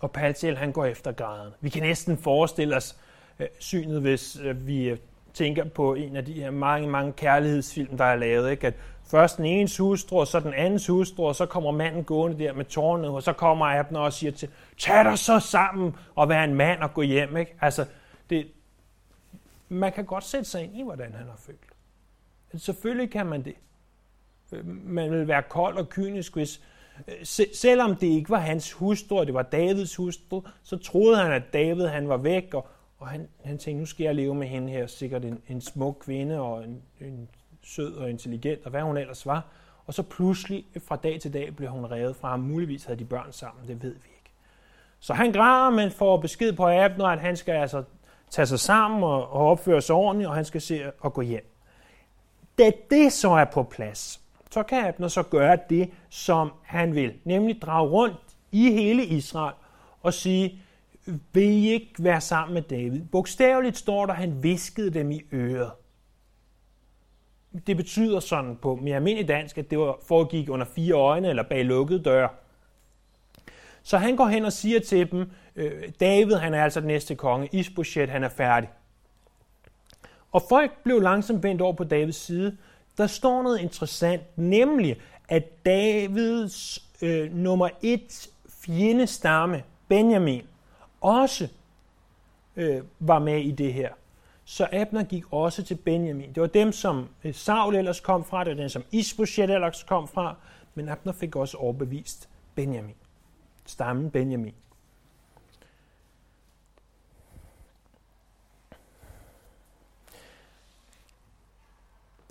og 0.00 0.12
Paltiel, 0.12 0.56
han 0.56 0.72
går 0.72 0.84
efter 0.84 1.12
graden. 1.12 1.52
Vi 1.60 1.68
kan 1.68 1.82
næsten 1.82 2.18
forestille 2.18 2.76
os 2.76 2.96
øh, 3.38 3.46
synet, 3.58 4.00
hvis 4.00 4.36
øh, 4.42 4.66
vi 4.66 4.88
øh, 4.88 4.98
tænker 5.34 5.64
på 5.64 5.94
en 5.94 6.16
af 6.16 6.24
de 6.24 6.32
her 6.32 6.50
mange, 6.50 6.88
mange 6.88 7.12
kærlighedsfilm, 7.12 7.96
der 7.96 8.04
er 8.04 8.16
lavet, 8.16 8.50
ikke? 8.50 8.66
at 8.66 8.74
først 9.10 9.36
den 9.36 9.44
enes 9.44 9.76
hustru, 9.76 10.20
og 10.20 10.26
så 10.26 10.40
den 10.40 10.54
andens 10.54 10.86
hustru, 10.86 11.26
og 11.26 11.34
så 11.34 11.46
kommer 11.46 11.70
manden 11.70 12.04
gående 12.04 12.38
der 12.38 12.52
med 12.52 12.64
tårnet, 12.64 13.10
og 13.10 13.22
så 13.22 13.32
kommer 13.32 13.66
Abner 13.66 14.00
og 14.00 14.12
siger 14.12 14.32
til, 14.32 14.48
tag 14.78 15.04
dig 15.04 15.18
så 15.18 15.40
sammen 15.40 15.96
og 16.14 16.28
vær 16.28 16.44
en 16.44 16.54
mand 16.54 16.80
og 16.80 16.94
gå 16.94 17.02
hjem. 17.02 17.36
Ikke? 17.36 17.54
Altså, 17.60 17.86
det, 18.30 18.48
man 19.68 19.92
kan 19.92 20.04
godt 20.04 20.24
sætte 20.24 20.44
sig 20.44 20.64
ind 20.64 20.76
i, 20.76 20.82
hvordan 20.82 21.14
han 21.14 21.26
har 21.26 21.36
følt. 21.46 21.58
Selvfølgelig 22.56 23.10
kan 23.10 23.26
man 23.26 23.44
det. 23.44 23.54
Øh, 24.52 24.66
man 24.66 25.10
vil 25.10 25.28
være 25.28 25.42
kold 25.42 25.76
og 25.76 25.88
kynisk, 25.88 26.34
hvis, 26.34 26.60
Øh, 27.08 27.26
selvom 27.54 27.96
det 27.96 28.06
ikke 28.06 28.30
var 28.30 28.38
hans 28.38 28.72
hustru, 28.72 29.18
og 29.18 29.26
det 29.26 29.34
var 29.34 29.42
Davids 29.42 29.96
hustru, 29.96 30.42
så 30.62 30.76
troede 30.76 31.16
han, 31.16 31.32
at 31.32 31.52
David 31.52 31.86
han 31.86 32.08
var 32.08 32.16
væk, 32.16 32.54
og, 32.54 32.66
og 32.98 33.08
han, 33.08 33.28
han 33.44 33.58
tænkte, 33.58 33.80
nu 33.80 33.86
skal 33.86 34.04
jeg 34.04 34.14
leve 34.14 34.34
med 34.34 34.46
hende 34.46 34.72
her, 34.72 34.86
sikkert 34.86 35.24
en, 35.24 35.42
en 35.48 35.60
smuk 35.60 35.96
kvinde, 36.00 36.40
og 36.40 36.64
en, 36.64 36.82
en 37.00 37.28
sød 37.62 37.94
og 37.94 38.10
intelligent, 38.10 38.64
og 38.64 38.70
hvad 38.70 38.82
hun 38.82 38.96
ellers 38.96 39.26
var. 39.26 39.46
Og 39.86 39.94
så 39.94 40.02
pludselig 40.02 40.64
fra 40.86 40.96
dag 40.96 41.20
til 41.20 41.32
dag 41.32 41.56
blev 41.56 41.68
hun 41.68 41.90
revet 41.90 42.16
fra 42.16 42.28
ham. 42.30 42.40
Muligvis 42.40 42.84
havde 42.84 42.98
de 42.98 43.04
børn 43.04 43.32
sammen, 43.32 43.68
det 43.68 43.82
ved 43.82 43.92
vi 43.92 44.08
ikke. 44.16 44.30
Så 45.00 45.14
han 45.14 45.32
græder, 45.32 45.70
men 45.70 45.90
får 45.90 46.16
besked 46.16 46.52
på 46.52 46.68
Abner, 46.68 47.06
at 47.06 47.20
han 47.20 47.36
skal 47.36 47.52
altså 47.52 47.84
tage 48.30 48.46
sig 48.46 48.60
sammen 48.60 49.02
og, 49.02 49.32
og 49.32 49.46
opføre 49.46 49.82
sig 49.82 49.94
ordentligt, 49.94 50.28
og 50.28 50.34
han 50.34 50.44
skal 50.44 50.60
se 50.60 50.82
at 51.04 51.12
gå 51.12 51.20
hjem. 51.20 51.54
Da 52.58 52.72
det 52.90 53.12
så 53.12 53.30
er 53.30 53.44
på 53.44 53.62
plads, 53.62 54.20
så 54.50 54.62
kan 54.62 54.86
Abner 54.86 55.08
så 55.08 55.22
gøre 55.22 55.58
det, 55.70 55.90
som 56.08 56.52
han 56.62 56.94
vil, 56.94 57.12
nemlig 57.24 57.62
drage 57.62 57.88
rundt 57.88 58.20
i 58.52 58.72
hele 58.72 59.04
Israel 59.04 59.54
og 60.02 60.14
sige, 60.14 60.62
vil 61.32 61.42
I 61.42 61.68
ikke 61.68 61.94
være 61.98 62.20
sammen 62.20 62.54
med 62.54 62.62
David? 62.62 63.04
Bogstaveligt 63.04 63.76
står 63.76 64.06
der, 64.06 64.12
at 64.12 64.18
han 64.18 64.42
viskede 64.42 64.90
dem 64.90 65.10
i 65.10 65.20
øret 65.32 65.70
det 67.66 67.76
betyder 67.76 68.20
sådan 68.20 68.56
på 68.56 68.76
mere 68.76 68.96
almindelig 68.96 69.28
dansk, 69.28 69.58
at 69.58 69.70
det 69.70 69.78
var, 69.78 69.98
foregik 70.08 70.48
under 70.48 70.66
fire 70.66 70.94
øjne 70.94 71.28
eller 71.28 71.42
bag 71.42 71.64
lukkede 71.64 72.02
døre. 72.02 72.28
Så 73.82 73.98
han 73.98 74.16
går 74.16 74.26
hen 74.26 74.44
og 74.44 74.52
siger 74.52 74.80
til 74.80 75.10
dem, 75.10 75.30
øh, 75.56 75.88
David 76.00 76.34
han 76.34 76.54
er 76.54 76.64
altså 76.64 76.80
den 76.80 76.86
næste 76.86 77.14
konge, 77.14 77.48
Isbosjet 77.52 78.08
han 78.08 78.24
er 78.24 78.28
færdig. 78.28 78.70
Og 80.32 80.42
folk 80.48 80.82
blev 80.82 81.00
langsomt 81.00 81.42
vendt 81.42 81.62
over 81.62 81.72
på 81.72 81.84
Davids 81.84 82.16
side. 82.16 82.56
Der 82.98 83.06
står 83.06 83.42
noget 83.42 83.60
interessant, 83.60 84.22
nemlig 84.36 85.00
at 85.28 85.64
Davids 85.66 86.84
øh, 87.02 87.34
nummer 87.34 87.68
et 87.82 88.28
fjendestamme, 88.48 89.62
Benjamin, 89.88 90.42
også 91.00 91.48
øh, 92.56 92.82
var 92.98 93.18
med 93.18 93.40
i 93.40 93.50
det 93.50 93.72
her. 93.72 93.92
Så 94.44 94.68
Abner 94.72 95.04
gik 95.04 95.24
også 95.30 95.62
til 95.62 95.74
Benjamin. 95.74 96.32
Det 96.34 96.40
var 96.40 96.46
dem, 96.46 96.72
som 96.72 97.08
øh, 97.24 97.34
Saul 97.34 97.76
ellers 97.76 98.00
kom 98.00 98.24
fra, 98.24 98.44
det 98.44 98.56
var 98.56 98.62
dem, 98.62 98.68
som 98.68 98.84
Isbosjet 98.92 99.50
ellers 99.50 99.82
kom 99.82 100.08
fra, 100.08 100.36
men 100.74 100.88
Abner 100.88 101.12
fik 101.12 101.36
også 101.36 101.56
overbevist 101.56 102.28
Benjamin. 102.54 102.94
Stammen 103.66 104.10
Benjamin. 104.10 104.54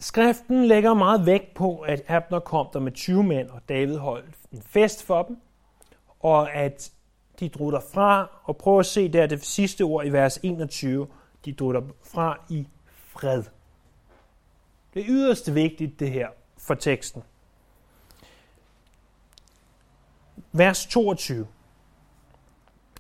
Skriften 0.08 0.66
lægger 0.66 0.94
meget 0.94 1.26
vægt 1.26 1.54
på, 1.54 1.80
at 1.80 2.04
Abner 2.08 2.40
kom 2.40 2.68
der 2.74 2.80
med 2.80 2.92
20 2.92 3.24
mænd, 3.24 3.50
og 3.50 3.62
David 3.70 3.98
holdt 3.98 4.36
en 4.52 4.62
fest 4.62 5.04
for 5.04 5.24
dem, 5.24 5.38
og 6.20 6.54
at 6.54 6.92
de 7.40 7.50
drog 7.50 7.72
derfra, 7.72 8.30
og 8.44 8.58
prøv 8.58 8.80
at 8.80 8.86
se 8.86 9.08
der 9.14 9.28
det 9.28 9.46
sidste 9.46 9.82
ord 9.82 10.06
i 10.06 10.10
vers 10.10 10.40
21, 10.44 11.08
de 11.46 11.54
drog 11.54 11.84
fra 12.04 12.40
i 12.50 12.68
fred. 12.94 13.44
Det 14.94 15.02
er 15.02 15.06
yderst 15.08 15.56
vigtigt, 15.56 16.00
det 16.00 16.12
her, 16.12 16.28
for 16.58 16.74
teksten. 16.74 17.24
Vers 20.52 20.86
22. 20.86 21.48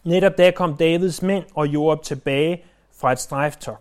Netop 0.03 0.37
da 0.37 0.51
kom 0.51 0.77
Davids 0.77 1.21
mænd 1.21 1.45
og 1.55 1.67
Joab 1.67 2.01
tilbage 2.01 2.63
fra 2.91 3.11
et 3.11 3.19
strejftog. 3.19 3.77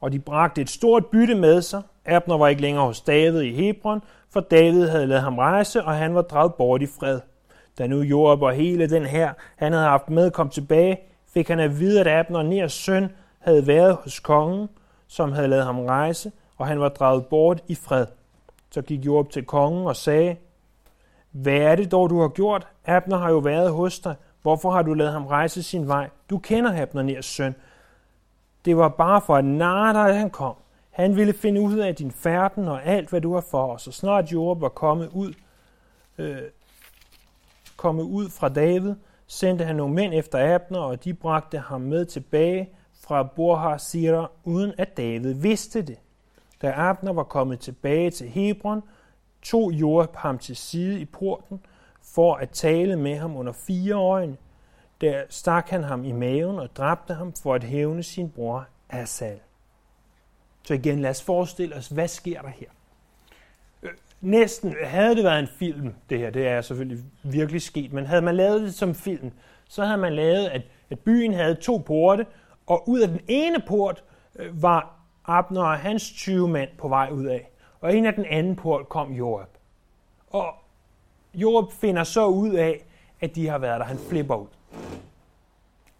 Og 0.00 0.12
de 0.12 0.18
bragte 0.18 0.60
et 0.60 0.70
stort 0.70 1.06
bytte 1.06 1.34
med 1.34 1.62
sig. 1.62 1.82
Abner 2.06 2.38
var 2.38 2.48
ikke 2.48 2.62
længere 2.62 2.86
hos 2.86 3.00
David 3.00 3.40
i 3.40 3.52
Hebron, 3.54 4.02
for 4.30 4.40
David 4.40 4.88
havde 4.88 5.06
lavet 5.06 5.22
ham 5.22 5.38
rejse, 5.38 5.84
og 5.84 5.94
han 5.94 6.14
var 6.14 6.22
draget 6.22 6.54
bort 6.54 6.82
i 6.82 6.86
fred. 6.86 7.20
Da 7.78 7.86
nu 7.86 8.00
Joab 8.00 8.42
og 8.42 8.52
hele 8.52 8.90
den 8.90 9.06
her, 9.06 9.32
han 9.56 9.72
havde 9.72 9.84
haft 9.84 10.10
med, 10.10 10.30
kom 10.30 10.48
tilbage, 10.48 10.98
fik 11.34 11.48
han 11.48 11.60
at 11.60 11.80
vide, 11.80 12.00
at 12.00 12.06
Abner, 12.06 12.42
Ners 12.42 12.72
søn, 12.72 13.08
havde 13.38 13.66
været 13.66 13.96
hos 14.02 14.20
kongen, 14.20 14.68
som 15.08 15.32
havde 15.32 15.48
lavet 15.48 15.64
ham 15.64 15.78
rejse, 15.78 16.32
og 16.56 16.66
han 16.66 16.80
var 16.80 16.88
draget 16.88 17.26
bort 17.26 17.62
i 17.68 17.74
fred. 17.74 18.06
Så 18.70 18.82
gik 18.82 19.06
Joab 19.06 19.30
til 19.30 19.44
kongen 19.44 19.86
og 19.86 19.96
sagde, 19.96 20.36
Hvad 21.30 21.56
er 21.56 21.74
det 21.74 21.92
dog, 21.92 22.10
du 22.10 22.20
har 22.20 22.28
gjort? 22.28 22.66
Abner 22.86 23.16
har 23.16 23.30
jo 23.30 23.38
været 23.38 23.72
hos 23.72 23.98
dig. 23.98 24.14
Hvorfor 24.42 24.70
har 24.70 24.82
du 24.82 24.94
lavet 24.94 25.12
ham 25.12 25.26
rejse 25.26 25.62
sin 25.62 25.88
vej? 25.88 26.08
Du 26.30 26.38
kender 26.38 26.82
Abner 26.82 27.02
Ners 27.02 27.26
søn. 27.26 27.54
Det 28.68 28.76
var 28.76 28.88
bare 28.88 29.20
for 29.20 29.36
at 29.36 29.44
narre 29.44 29.92
dig, 29.92 30.08
at 30.08 30.16
han 30.16 30.30
kom. 30.30 30.54
Han 30.90 31.16
ville 31.16 31.32
finde 31.32 31.60
ud 31.60 31.78
af 31.78 31.94
din 31.94 32.10
færden 32.10 32.68
og 32.68 32.84
alt, 32.84 33.10
hvad 33.10 33.20
du 33.20 33.34
har 33.34 33.40
for. 33.50 33.62
Og 33.72 33.80
så 33.80 33.92
snart 33.92 34.32
Job 34.32 34.60
var 34.60 34.68
kommet 34.68 35.10
ud, 35.12 35.34
øh, 36.18 36.38
kommet 37.76 38.02
ud 38.04 38.28
fra 38.30 38.48
David, 38.48 38.94
sendte 39.26 39.64
han 39.64 39.76
nogle 39.76 39.94
mænd 39.94 40.14
efter 40.14 40.54
Abner, 40.54 40.78
og 40.78 41.04
de 41.04 41.14
bragte 41.14 41.58
ham 41.58 41.80
med 41.80 42.04
tilbage 42.04 42.70
fra 43.00 43.22
Borhar 43.22 43.76
Sira, 43.76 44.30
uden 44.44 44.72
at 44.78 44.96
David 44.96 45.34
vidste 45.34 45.82
det. 45.82 45.98
Da 46.62 46.72
Abner 46.76 47.12
var 47.12 47.24
kommet 47.24 47.60
tilbage 47.60 48.10
til 48.10 48.28
Hebron, 48.28 48.82
tog 49.42 49.72
Joab 49.72 50.16
ham 50.16 50.38
til 50.38 50.56
side 50.56 51.00
i 51.00 51.04
porten 51.04 51.60
for 52.02 52.34
at 52.34 52.50
tale 52.50 52.96
med 52.96 53.16
ham 53.16 53.36
under 53.36 53.52
fire 53.52 53.94
øjne. 53.94 54.36
Der 55.00 55.22
stak 55.28 55.68
han 55.68 55.84
ham 55.84 56.04
i 56.04 56.12
maven 56.12 56.58
og 56.58 56.76
dræbte 56.76 57.14
ham 57.14 57.32
for 57.42 57.54
at 57.54 57.64
hævne 57.64 58.02
sin 58.02 58.30
bror 58.30 58.66
Asal. 58.90 59.40
Så 60.62 60.74
igen, 60.74 60.98
lad 60.98 61.10
os 61.10 61.22
forestille 61.22 61.76
os, 61.76 61.88
hvad 61.88 62.08
sker 62.08 62.42
der 62.42 62.48
her? 62.48 62.68
Øh, 63.82 63.90
næsten, 64.20 64.74
havde 64.84 65.16
det 65.16 65.24
været 65.24 65.38
en 65.40 65.48
film, 65.58 65.94
det 66.10 66.18
her, 66.18 66.30
det 66.30 66.46
er 66.48 66.60
selvfølgelig 66.60 67.04
virkelig 67.22 67.62
sket, 67.62 67.92
men 67.92 68.06
havde 68.06 68.22
man 68.22 68.36
lavet 68.36 68.62
det 68.62 68.74
som 68.74 68.94
film, 68.94 69.32
så 69.68 69.84
havde 69.84 69.98
man 69.98 70.12
lavet, 70.12 70.46
at, 70.46 70.62
at 70.90 70.98
byen 70.98 71.34
havde 71.34 71.54
to 71.54 71.76
porte, 71.76 72.26
og 72.66 72.88
ud 72.88 73.00
af 73.00 73.08
den 73.08 73.20
ene 73.28 73.62
port 73.66 74.04
øh, 74.36 74.62
var 74.62 74.94
Abner 75.24 75.62
og 75.62 75.78
hans 75.78 76.10
20 76.10 76.48
mænd 76.48 76.70
på 76.78 76.88
vej 76.88 77.10
ud 77.12 77.24
af. 77.24 77.50
Og 77.80 77.92
ind 77.94 78.06
af 78.06 78.14
den 78.14 78.24
anden 78.24 78.56
port 78.56 78.88
kom 78.88 79.12
Joab. 79.12 79.48
Og 80.30 80.54
Joab 81.34 81.72
finder 81.72 82.04
så 82.04 82.26
ud 82.26 82.50
af, 82.50 82.84
at 83.20 83.34
de 83.34 83.48
har 83.48 83.58
været 83.58 83.80
der. 83.80 83.86
Han 83.86 83.98
flipper 83.98 84.36
ud. 84.36 84.46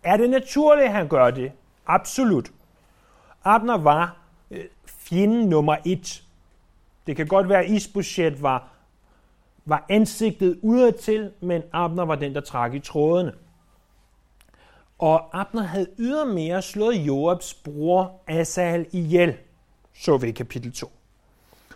Er 0.03 0.17
det 0.17 0.31
naturligt, 0.31 0.87
at 0.87 0.93
han 0.93 1.09
gør 1.09 1.31
det? 1.31 1.53
Absolut. 1.87 2.51
Abner 3.45 3.79
var 3.79 4.17
øh, 4.51 4.65
fjenden 4.87 5.49
nummer 5.49 5.77
et. 5.85 6.25
Det 7.07 7.17
kan 7.17 7.27
godt 7.27 7.49
være, 7.49 7.65
at 7.65 7.71
Isbosjet 7.71 8.43
var, 8.43 8.69
var 9.65 9.85
ansigtet 9.89 10.59
udadtil, 10.63 11.33
men 11.41 11.63
Abner 11.73 12.05
var 12.05 12.15
den, 12.15 12.35
der 12.35 12.41
trak 12.41 12.75
i 12.75 12.79
trådene. 12.79 13.33
Og 14.99 15.41
Abner 15.41 15.63
havde 15.63 15.87
ydermere 15.99 16.63
slået 16.63 16.95
Joabs 16.95 17.55
bror 17.55 18.21
Asal 18.27 18.87
ihjel, 18.93 19.37
så 19.95 20.17
vi 20.17 20.29
i 20.29 20.33
kapitel 20.33 20.73
2. 20.73 20.93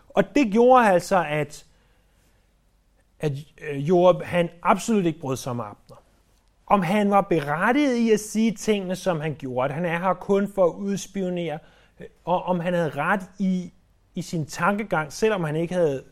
Og 0.09 0.35
det 0.35 0.53
gjorde 0.53 0.89
altså, 0.89 1.25
at, 1.29 1.67
at 3.21 3.33
øh, 3.61 3.89
Joab 3.89 4.23
han 4.23 4.49
absolut 4.63 5.07
ikke 5.07 5.21
brød 5.21 5.37
sig 5.37 5.51
om 5.51 5.61
Abner. 5.61 6.02
Om 6.73 6.83
han 6.83 7.11
var 7.11 7.21
berettiget 7.21 7.97
i 7.97 8.11
at 8.11 8.21
sige 8.21 8.53
tingene, 8.53 8.97
som 8.97 9.21
han 9.21 9.35
gjorde, 9.39 9.69
at 9.69 9.75
han 9.75 9.85
er 9.85 9.99
her 9.99 10.15
kun 10.15 10.49
for 10.55 10.65
at 10.65 10.75
udspionere, 10.75 11.59
øh, 12.01 12.07
og 12.25 12.43
om 12.43 12.61
han 12.61 12.75
havde 12.75 12.91
ret 12.91 13.21
i, 13.39 13.73
i 14.15 14.23
sin 14.23 14.47
tankegang, 14.47 15.13
selvom 15.13 15.45
han 15.45 15.57
ikke 15.57 15.75
havde, 15.75 16.03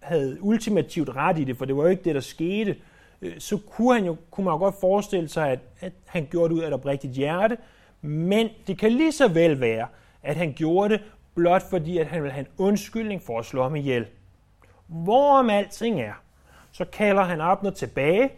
havde 0.00 0.38
ultimativt 0.40 1.08
ret 1.16 1.38
i 1.38 1.44
det, 1.44 1.56
for 1.56 1.64
det 1.64 1.76
var 1.76 1.82
jo 1.82 1.88
ikke 1.88 2.04
det, 2.04 2.14
der 2.14 2.20
skete, 2.20 2.76
øh, 3.22 3.32
så 3.38 3.58
kunne, 3.70 3.94
han 3.94 4.04
jo, 4.04 4.16
kunne 4.30 4.44
man 4.44 4.52
jo 4.54 4.58
godt 4.58 4.74
forestille 4.80 5.28
sig, 5.28 5.50
at, 5.50 5.58
at 5.80 5.92
han 6.06 6.28
gjorde 6.30 6.48
det 6.48 6.60
ud 6.60 6.64
af 6.64 6.68
et 6.68 6.74
oprigtigt 6.74 7.12
hjerte, 7.12 7.56
men 8.00 8.48
det 8.66 8.78
kan 8.78 8.92
lige 8.92 9.12
så 9.12 9.28
vel 9.28 9.60
være, 9.60 9.86
at 10.22 10.36
han 10.36 10.52
gjorde 10.52 10.94
det 10.94 11.02
blot 11.34 11.62
fordi, 11.70 11.98
at 11.98 12.06
han 12.06 12.22
ville 12.22 12.32
have 12.32 12.46
en 12.46 12.52
undskyldning 12.58 13.22
for 13.22 13.38
at 13.38 13.44
slå 13.44 13.62
ham 13.62 13.76
ihjel. 13.76 14.06
Hvorom 14.86 15.50
alting 15.50 16.00
er, 16.00 16.22
Så 16.72 16.84
kalder 16.84 17.22
han 17.22 17.40
Abner 17.40 17.70
tilbage, 17.70 18.30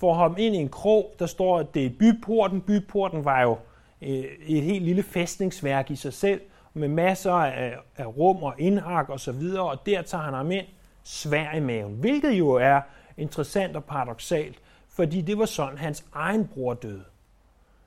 får 0.00 0.14
ham 0.14 0.34
ind 0.38 0.54
i 0.54 0.58
en 0.58 0.68
krog, 0.68 1.14
der 1.18 1.26
står, 1.26 1.58
at 1.58 1.74
det 1.74 1.86
er 1.86 1.90
byporten. 1.98 2.60
Byporten 2.60 3.24
var 3.24 3.42
jo 3.42 3.56
øh, 4.02 4.24
et 4.46 4.62
helt 4.62 4.84
lille 4.84 5.02
fæstningsværk 5.02 5.90
i 5.90 5.96
sig 5.96 6.12
selv, 6.12 6.40
med 6.74 6.88
masser 6.88 7.32
af, 7.32 7.76
af 7.96 8.16
rum 8.16 8.42
og 8.42 8.54
indhak 8.58 9.08
og 9.08 9.20
så 9.20 9.32
videre, 9.32 9.70
og 9.70 9.86
der 9.86 10.02
tager 10.02 10.24
han 10.24 10.34
ham 10.34 10.50
ind 10.50 10.66
svær 11.02 11.52
i 11.52 11.60
maven, 11.60 11.94
hvilket 11.94 12.30
jo 12.30 12.50
er 12.50 12.80
interessant 13.16 13.76
og 13.76 13.84
paradoxalt, 13.84 14.58
fordi 14.88 15.20
det 15.20 15.38
var 15.38 15.44
sådan, 15.44 15.78
hans 15.78 16.04
egen 16.12 16.48
bror 16.48 16.74
døde. 16.74 17.04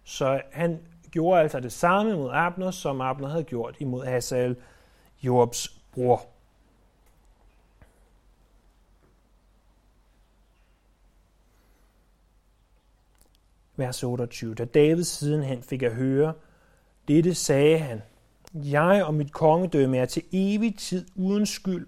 Så 0.04 0.42
han 0.52 0.80
gjorde 1.12 1.42
altså 1.42 1.60
det 1.60 1.72
samme 1.72 2.16
mod 2.16 2.30
Abner, 2.34 2.72
som 2.72 3.02
Abner 3.02 3.28
havde 3.28 3.44
gjort 3.44 3.76
imod 3.80 4.06
Hazael, 4.06 4.56
Jobs 5.24 5.82
bror. 5.94 6.22
Vers 13.78 14.04
28. 14.04 14.56
Da 14.56 14.66
David 14.66 15.04
sidenhen 15.04 15.64
fik 15.64 15.84
at 15.84 15.94
høre, 15.94 16.34
dette 17.08 17.34
sagde 17.34 17.78
han, 17.78 18.02
jeg 18.54 19.06
og 19.06 19.14
mit 19.14 19.32
kongedømme 19.32 19.98
er 19.98 20.06
til 20.06 20.24
evig 20.32 20.78
tid 20.78 21.06
uden 21.16 21.46
skyld 21.46 21.88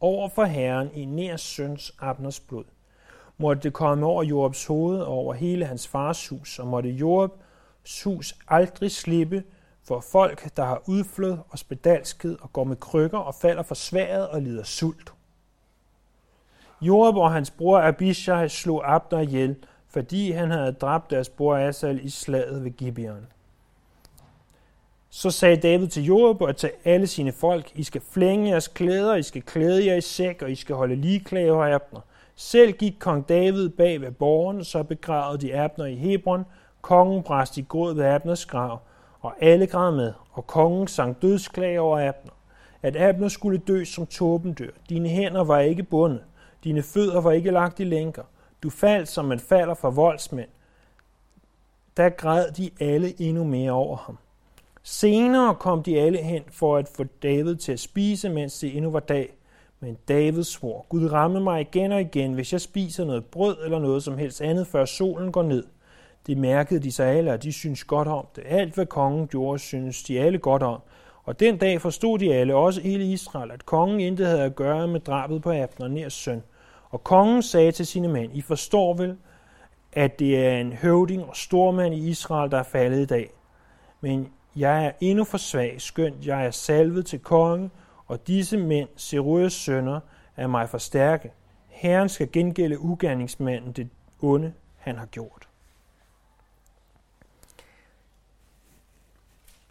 over 0.00 0.28
for 0.28 0.44
Herren 0.44 0.90
i 0.94 1.04
Ners 1.04 1.40
søns 1.40 1.94
Abners 2.00 2.40
blod. 2.40 2.64
Måtte 3.38 3.62
det 3.62 3.72
komme 3.72 4.06
over 4.06 4.22
Jorobs 4.22 4.66
hoved 4.66 5.00
og 5.00 5.08
over 5.08 5.34
hele 5.34 5.66
hans 5.66 5.88
fars 5.88 6.28
hus, 6.28 6.58
og 6.58 6.66
måtte 6.66 6.90
Jobs 6.90 8.02
hus 8.04 8.34
aldrig 8.48 8.92
slippe 8.92 9.44
for 9.82 10.00
folk, 10.00 10.56
der 10.56 10.64
har 10.64 10.82
udflød 10.86 11.38
og 11.48 11.58
spedalskhed 11.58 12.36
og 12.40 12.52
går 12.52 12.64
med 12.64 12.76
krykker 12.76 13.18
og 13.18 13.34
falder 13.34 13.62
for 13.62 13.74
sværet 13.74 14.28
og 14.28 14.42
lider 14.42 14.64
sult. 14.64 15.12
Jorab 16.80 17.16
og 17.16 17.32
hans 17.32 17.50
bror 17.50 17.78
Abishai 17.78 18.48
slog 18.48 18.94
Abner 18.94 19.20
ihjel, 19.20 19.56
fordi 19.96 20.30
han 20.30 20.50
havde 20.50 20.72
dræbt 20.72 21.10
deres 21.10 21.28
bror 21.28 21.56
Asal 21.56 22.04
i 22.04 22.08
slaget 22.08 22.64
ved 22.64 22.70
Gibeon. 22.70 23.26
Så 25.10 25.30
sagde 25.30 25.56
David 25.56 25.88
til 25.88 26.04
Joab 26.04 26.42
og 26.42 26.56
til 26.56 26.70
alle 26.84 27.06
sine 27.06 27.32
folk, 27.32 27.72
I 27.74 27.82
skal 27.82 28.00
flænge 28.10 28.50
jeres 28.50 28.68
klæder, 28.68 29.14
I 29.14 29.22
skal 29.22 29.42
klæde 29.42 29.86
jer 29.86 29.94
i 29.94 30.00
sæk, 30.00 30.42
og 30.42 30.50
I 30.50 30.54
skal 30.54 30.76
holde 30.76 30.96
ligeklæde 30.96 31.52
og 31.52 31.70
Abner. 31.70 32.00
Selv 32.34 32.72
gik 32.72 32.94
kong 32.98 33.28
David 33.28 33.68
bag 33.68 34.00
ved 34.00 34.10
borgen, 34.10 34.64
så 34.64 34.82
begravede 34.82 35.46
de 35.46 35.56
Abner 35.56 35.84
i 35.84 35.94
Hebron. 35.94 36.44
Kongen 36.82 37.22
bræst 37.22 37.56
i 37.56 37.62
gråd 37.68 37.94
ved 37.94 38.04
Abners 38.04 38.46
grav, 38.46 38.78
og 39.20 39.34
alle 39.40 39.66
græd 39.66 39.92
med, 39.92 40.12
og 40.32 40.46
kongen 40.46 40.88
sang 40.88 41.22
dødsklage 41.22 41.80
over 41.80 42.08
Abner. 42.08 42.32
At 42.82 42.96
Abner 42.96 43.28
skulle 43.28 43.58
dø 43.58 43.84
som 43.84 44.06
tåben 44.06 44.52
dør. 44.52 44.70
Dine 44.88 45.08
hænder 45.08 45.44
var 45.44 45.58
ikke 45.58 45.82
bundet, 45.82 46.22
dine 46.64 46.82
fødder 46.82 47.20
var 47.20 47.32
ikke 47.32 47.50
lagt 47.50 47.80
i 47.80 47.84
lænker. 47.84 48.22
Du 48.66 48.70
faldt, 48.70 49.08
som 49.08 49.24
man 49.24 49.40
falder 49.40 49.74
for 49.74 49.90
voldsmænd. 49.90 50.48
Der 51.96 52.08
græd 52.08 52.50
de 52.50 52.70
alle 52.80 53.20
endnu 53.20 53.44
mere 53.44 53.72
over 53.72 53.96
ham. 53.96 54.18
Senere 54.82 55.54
kom 55.54 55.82
de 55.82 56.00
alle 56.00 56.18
hen 56.18 56.42
for 56.50 56.76
at 56.76 56.88
få 56.88 57.04
David 57.22 57.56
til 57.56 57.72
at 57.72 57.80
spise, 57.80 58.28
mens 58.28 58.58
det 58.58 58.76
endnu 58.76 58.90
var 58.90 59.00
dag. 59.00 59.34
Men 59.80 59.98
David 60.08 60.42
svor, 60.42 60.86
Gud 60.88 61.12
ramme 61.12 61.40
mig 61.40 61.60
igen 61.60 61.92
og 61.92 62.00
igen, 62.00 62.32
hvis 62.32 62.52
jeg 62.52 62.60
spiser 62.60 63.04
noget 63.04 63.24
brød 63.24 63.56
eller 63.64 63.78
noget 63.78 64.02
som 64.02 64.18
helst 64.18 64.42
andet, 64.42 64.66
før 64.66 64.84
solen 64.84 65.32
går 65.32 65.42
ned. 65.42 65.64
Det 66.26 66.38
mærkede 66.38 66.82
de 66.82 66.92
sig 66.92 67.06
alle, 67.06 67.32
og 67.32 67.42
de 67.42 67.52
synes 67.52 67.84
godt 67.84 68.08
om 68.08 68.26
det. 68.36 68.44
Alt 68.46 68.74
hvad 68.74 68.86
kongen 68.86 69.28
gjorde, 69.28 69.58
synes 69.58 70.02
de 70.02 70.20
alle 70.20 70.38
godt 70.38 70.62
om. 70.62 70.80
Og 71.24 71.40
den 71.40 71.56
dag 71.58 71.80
forstod 71.80 72.18
de 72.18 72.34
alle, 72.34 72.54
også 72.54 72.80
hele 72.80 73.04
Israel, 73.04 73.50
at 73.50 73.66
kongen 73.66 74.00
intet 74.00 74.26
havde 74.26 74.42
at 74.42 74.56
gøre 74.56 74.88
med 74.88 75.00
drabet 75.00 75.42
på 75.42 75.52
Abner, 75.52 75.88
Ners 75.88 76.12
søn. 76.12 76.42
Og 76.90 77.04
kongen 77.04 77.42
sagde 77.42 77.72
til 77.72 77.86
sine 77.86 78.08
mænd, 78.08 78.36
I 78.36 78.40
forstår 78.40 78.94
vel, 78.94 79.16
at 79.92 80.18
det 80.18 80.46
er 80.46 80.58
en 80.58 80.72
høvding 80.72 81.24
og 81.24 81.36
stormand 81.36 81.94
i 81.94 82.08
Israel, 82.08 82.50
der 82.50 82.58
er 82.58 82.62
faldet 82.62 83.02
i 83.02 83.06
dag. 83.06 83.30
Men 84.00 84.32
jeg 84.56 84.86
er 84.86 84.92
endnu 85.00 85.24
for 85.24 85.38
svag, 85.38 85.80
skønt 85.80 86.26
jeg 86.26 86.46
er 86.46 86.50
salvet 86.50 87.06
til 87.06 87.18
konge, 87.18 87.70
og 88.06 88.26
disse 88.26 88.56
mænd, 88.56 88.88
Seruas 88.96 89.52
sønner, 89.52 90.00
er 90.36 90.46
mig 90.46 90.68
for 90.68 90.78
stærke. 90.78 91.32
Herren 91.68 92.08
skal 92.08 92.32
gengælde 92.32 92.80
ugerningsmanden 92.80 93.72
det 93.72 93.88
onde, 94.20 94.52
han 94.76 94.96
har 94.96 95.06
gjort. 95.06 95.48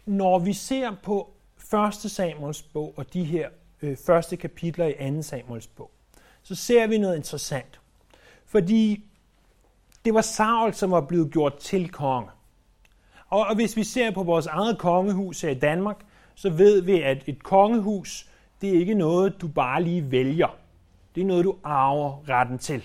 Når 0.06 0.38
vi 0.38 0.52
ser 0.52 0.96
på 1.02 1.30
1. 1.74 1.94
Samuels 1.94 2.62
bog 2.62 2.94
og 2.96 3.12
de 3.12 3.24
her 3.24 3.48
øh, 3.82 3.96
første 4.06 4.36
kapitler 4.36 4.86
i 4.86 5.16
2. 5.16 5.22
Samuels 5.22 5.66
bog, 5.66 5.90
så 6.46 6.54
ser 6.54 6.86
vi 6.86 6.98
noget 6.98 7.16
interessant. 7.16 7.80
Fordi 8.44 9.04
det 10.04 10.14
var 10.14 10.20
Saul, 10.20 10.74
som 10.74 10.90
var 10.90 11.00
blevet 11.00 11.32
gjort 11.32 11.56
til 11.56 11.88
konge. 11.88 12.30
Og, 13.28 13.46
og 13.46 13.54
hvis 13.54 13.76
vi 13.76 13.84
ser 13.84 14.10
på 14.10 14.22
vores 14.22 14.46
eget 14.46 14.78
kongehus 14.78 15.40
her 15.40 15.50
i 15.50 15.54
Danmark, 15.54 15.96
så 16.34 16.50
ved 16.50 16.80
vi, 16.80 17.00
at 17.00 17.22
et 17.26 17.42
kongehus, 17.42 18.28
det 18.60 18.68
er 18.68 18.80
ikke 18.80 18.94
noget, 18.94 19.40
du 19.40 19.48
bare 19.48 19.82
lige 19.82 20.10
vælger. 20.10 20.56
Det 21.14 21.20
er 21.20 21.26
noget, 21.26 21.44
du 21.44 21.56
arver 21.64 22.28
retten 22.28 22.58
til. 22.58 22.84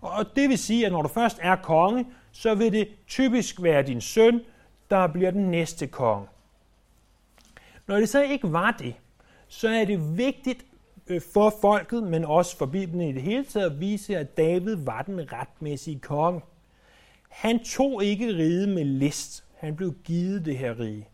Og 0.00 0.36
det 0.36 0.48
vil 0.48 0.58
sige, 0.58 0.86
at 0.86 0.92
når 0.92 1.02
du 1.02 1.08
først 1.08 1.38
er 1.40 1.56
konge, 1.56 2.06
så 2.32 2.54
vil 2.54 2.72
det 2.72 2.88
typisk 3.06 3.62
være 3.62 3.82
din 3.82 4.00
søn, 4.00 4.40
der 4.90 5.06
bliver 5.06 5.30
den 5.30 5.50
næste 5.50 5.86
konge. 5.86 6.26
Når 7.86 7.96
det 7.96 8.08
så 8.08 8.22
ikke 8.22 8.52
var 8.52 8.70
det, 8.70 8.94
så 9.48 9.68
er 9.68 9.84
det 9.84 10.18
vigtigt 10.18 10.64
Øh, 11.10 11.20
for 11.20 11.54
folket, 11.60 12.02
men 12.02 12.24
også 12.24 12.56
for 12.56 12.66
Bibelen 12.66 13.08
i 13.08 13.12
det 13.12 13.22
hele 13.22 13.44
taget, 13.44 13.70
at 13.70 13.80
vise, 13.80 14.16
at 14.16 14.36
David 14.36 14.76
var 14.76 15.02
den 15.02 15.32
retmæssige 15.32 15.98
konge. 15.98 16.40
Han 17.28 17.64
tog 17.64 18.04
ikke 18.04 18.26
rige 18.26 18.66
med 18.66 18.84
list. 18.84 19.44
Han 19.56 19.76
blev 19.76 19.94
givet 20.04 20.44
det 20.44 20.58
her 20.58 20.80
rige. 20.80 21.08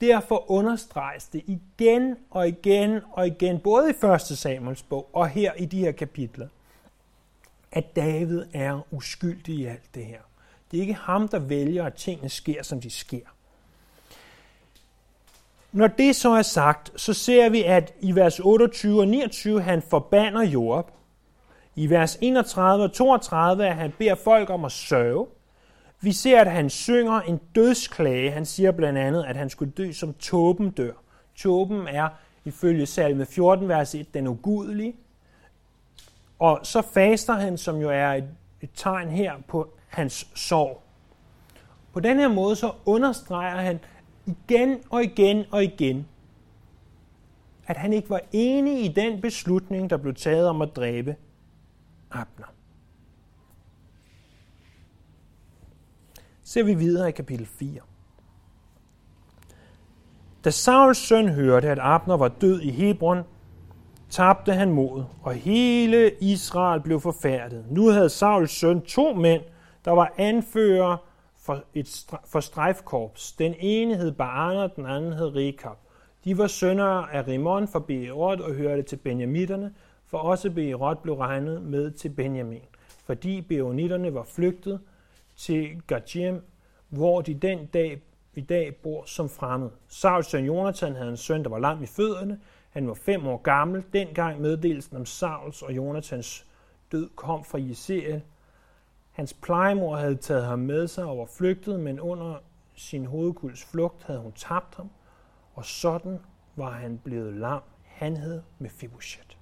Derfor 0.00 0.50
understreges 0.50 1.24
det 1.24 1.42
igen 1.46 2.16
og 2.30 2.48
igen 2.48 3.00
og 3.12 3.26
igen, 3.26 3.58
både 3.58 3.90
i 3.90 4.06
1. 4.06 4.20
Samuels 4.20 4.82
bog 4.82 5.10
og 5.12 5.28
her 5.28 5.52
i 5.52 5.64
de 5.64 5.78
her 5.78 5.92
kapitler, 5.92 6.48
at 7.72 7.96
David 7.96 8.44
er 8.52 8.86
uskyldig 8.90 9.54
i 9.54 9.64
alt 9.64 9.94
det 9.94 10.04
her. 10.04 10.20
Det 10.70 10.76
er 10.76 10.80
ikke 10.80 10.94
ham, 10.94 11.28
der 11.28 11.38
vælger, 11.38 11.84
at 11.84 11.94
tingene 11.94 12.28
sker, 12.28 12.62
som 12.62 12.80
de 12.80 12.90
sker. 12.90 13.26
Når 15.72 15.86
det 15.86 16.16
så 16.16 16.30
er 16.30 16.42
sagt, 16.42 16.92
så 16.96 17.12
ser 17.14 17.48
vi, 17.48 17.62
at 17.62 17.94
i 18.00 18.14
vers 18.14 18.40
28 18.40 19.00
og 19.00 19.08
29, 19.08 19.62
han 19.62 19.82
forbander 19.82 20.42
Joab. 20.42 20.84
I 21.76 21.90
vers 21.90 22.18
31 22.20 22.84
og 22.84 22.92
32, 22.92 23.66
at 23.66 23.76
han 23.76 23.92
beder 23.98 24.14
folk 24.14 24.50
om 24.50 24.64
at 24.64 24.72
sørge. 24.72 25.26
Vi 26.00 26.12
ser, 26.12 26.40
at 26.40 26.50
han 26.50 26.70
synger 26.70 27.20
en 27.20 27.40
dødsklage. 27.54 28.30
Han 28.30 28.46
siger 28.46 28.70
blandt 28.70 28.98
andet, 28.98 29.24
at 29.24 29.36
han 29.36 29.50
skulle 29.50 29.72
dø 29.72 29.92
som 29.92 30.12
tåben 30.12 30.70
dør. 30.70 30.92
Tåben 31.36 31.88
er 31.88 32.08
ifølge 32.44 32.86
salme 32.86 33.26
14, 33.26 33.68
vers 33.68 33.94
1, 33.94 34.14
den 34.14 34.26
ugudelige. 34.26 34.96
Og 36.38 36.60
så 36.62 36.82
faster 36.82 37.32
han, 37.32 37.58
som 37.58 37.76
jo 37.76 37.90
er 37.90 38.08
et, 38.08 38.28
et 38.60 38.70
tegn 38.74 39.08
her 39.08 39.32
på 39.48 39.68
hans 39.88 40.28
sorg. 40.34 40.82
På 41.92 42.00
den 42.00 42.18
her 42.18 42.28
måde 42.28 42.56
så 42.56 42.72
understreger 42.86 43.56
han 43.56 43.80
igen 44.30 44.78
og 44.90 45.04
igen 45.04 45.44
og 45.50 45.64
igen, 45.64 46.06
at 47.66 47.76
han 47.76 47.92
ikke 47.92 48.10
var 48.10 48.20
enig 48.32 48.84
i 48.84 48.88
den 48.88 49.20
beslutning, 49.20 49.90
der 49.90 49.96
blev 49.96 50.14
taget 50.14 50.48
om 50.48 50.62
at 50.62 50.76
dræbe 50.76 51.16
Abner. 52.10 52.46
ser 56.50 56.62
vi 56.62 56.74
videre 56.74 57.08
i 57.08 57.12
kapitel 57.12 57.46
4. 57.46 57.80
Da 60.44 60.50
Sauls 60.50 60.98
søn 60.98 61.28
hørte, 61.28 61.70
at 61.70 61.78
Abner 61.80 62.16
var 62.16 62.28
død 62.28 62.60
i 62.60 62.70
Hebron, 62.70 63.22
tabte 64.08 64.52
han 64.52 64.70
mod, 64.70 65.04
og 65.22 65.34
hele 65.34 66.10
Israel 66.20 66.80
blev 66.80 67.00
forfærdet. 67.00 67.64
Nu 67.70 67.88
havde 67.88 68.08
Sauls 68.08 68.50
søn 68.50 68.82
to 68.82 69.14
mænd, 69.14 69.42
der 69.84 69.90
var 69.90 70.12
anfører 70.18 70.96
for, 71.42 71.64
et, 71.74 72.06
for 72.26 72.40
strejfkorps. 72.40 73.32
Den 73.32 73.54
ene 73.58 73.96
hed 73.96 74.12
Baana, 74.12 74.66
den 74.66 74.86
anden 74.86 75.12
hed 75.12 75.36
Rekab. 75.36 75.76
De 76.24 76.38
var 76.38 76.46
sønner 76.46 76.84
af 76.84 77.26
Rimon 77.26 77.68
fra 77.68 77.78
Beerot 77.78 78.40
og 78.40 78.54
hørte 78.54 78.82
til 78.82 78.96
Benjamitterne, 78.96 79.74
for 80.06 80.18
også 80.18 80.50
Beerot 80.50 80.98
blev 81.02 81.14
regnet 81.14 81.62
med 81.62 81.90
til 81.90 82.08
Benjamin, 82.08 82.62
fordi 83.04 83.40
Beonitterne 83.40 84.14
var 84.14 84.24
flygtet 84.24 84.80
til 85.36 85.82
Gajem, 85.86 86.44
hvor 86.88 87.20
de 87.20 87.34
den 87.34 87.66
dag 87.66 88.02
i 88.34 88.40
dag 88.40 88.76
bor 88.76 89.04
som 89.06 89.28
fremmed. 89.28 89.70
Sauls 89.88 90.26
søn 90.26 90.44
Jonathan 90.44 90.94
havde 90.94 91.10
en 91.10 91.16
søn, 91.16 91.42
der 91.42 91.50
var 91.50 91.58
lam 91.58 91.82
i 91.82 91.86
fødderne. 91.86 92.40
Han 92.70 92.88
var 92.88 92.94
fem 92.94 93.26
år 93.26 93.36
gammel. 93.36 93.84
Dengang 93.92 94.40
meddelelsen 94.40 94.96
om 94.96 95.06
Sauls 95.06 95.62
og 95.62 95.76
Jonathans 95.76 96.46
død 96.92 97.08
kom 97.16 97.44
fra 97.44 97.58
Jeseel. 97.60 98.22
Hans 99.12 99.34
plejemor 99.34 99.96
havde 99.96 100.16
taget 100.16 100.44
ham 100.44 100.58
med 100.58 100.88
sig 100.88 101.04
og 101.04 101.18
var 101.18 101.26
flygtet, 101.26 101.80
men 101.80 102.00
under 102.00 102.38
sin 102.74 103.06
hovedkuls 103.06 103.64
flugt 103.64 104.04
havde 104.04 104.20
hun 104.20 104.32
tabt 104.32 104.74
ham, 104.74 104.90
og 105.54 105.64
sådan 105.64 106.18
var 106.56 106.70
han 106.70 106.98
blevet 106.98 107.34
lam. 107.34 107.62
Han 107.84 108.16
hed 108.16 108.42
Mephibosheth. 108.58 109.36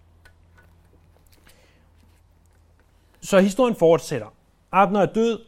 Så 3.21 3.41
historien 3.41 3.75
fortsætter. 3.77 4.35
Abner 4.73 5.01
er 5.01 5.13
død. 5.13 5.41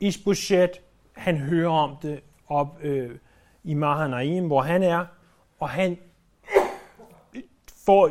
Isboshet, 0.00 0.80
han 1.12 1.36
hører 1.36 1.70
om 1.70 1.96
det 2.02 2.20
op 2.48 2.78
øh, 2.82 3.18
i 3.64 3.74
Mahanaim, 3.74 4.46
hvor 4.46 4.62
han 4.62 4.82
er, 4.82 5.06
og 5.58 5.70
han 5.70 5.98
får, 7.84 8.10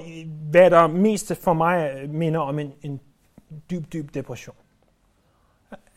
hvad 0.49 0.69
der 0.69 0.87
mest 0.87 1.35
for 1.35 1.53
mig 1.53 2.09
minder 2.09 2.39
om 2.39 2.59
en, 2.59 2.73
en 2.81 3.01
dyb, 3.69 3.93
dyb 3.93 4.13
depression. 4.13 4.55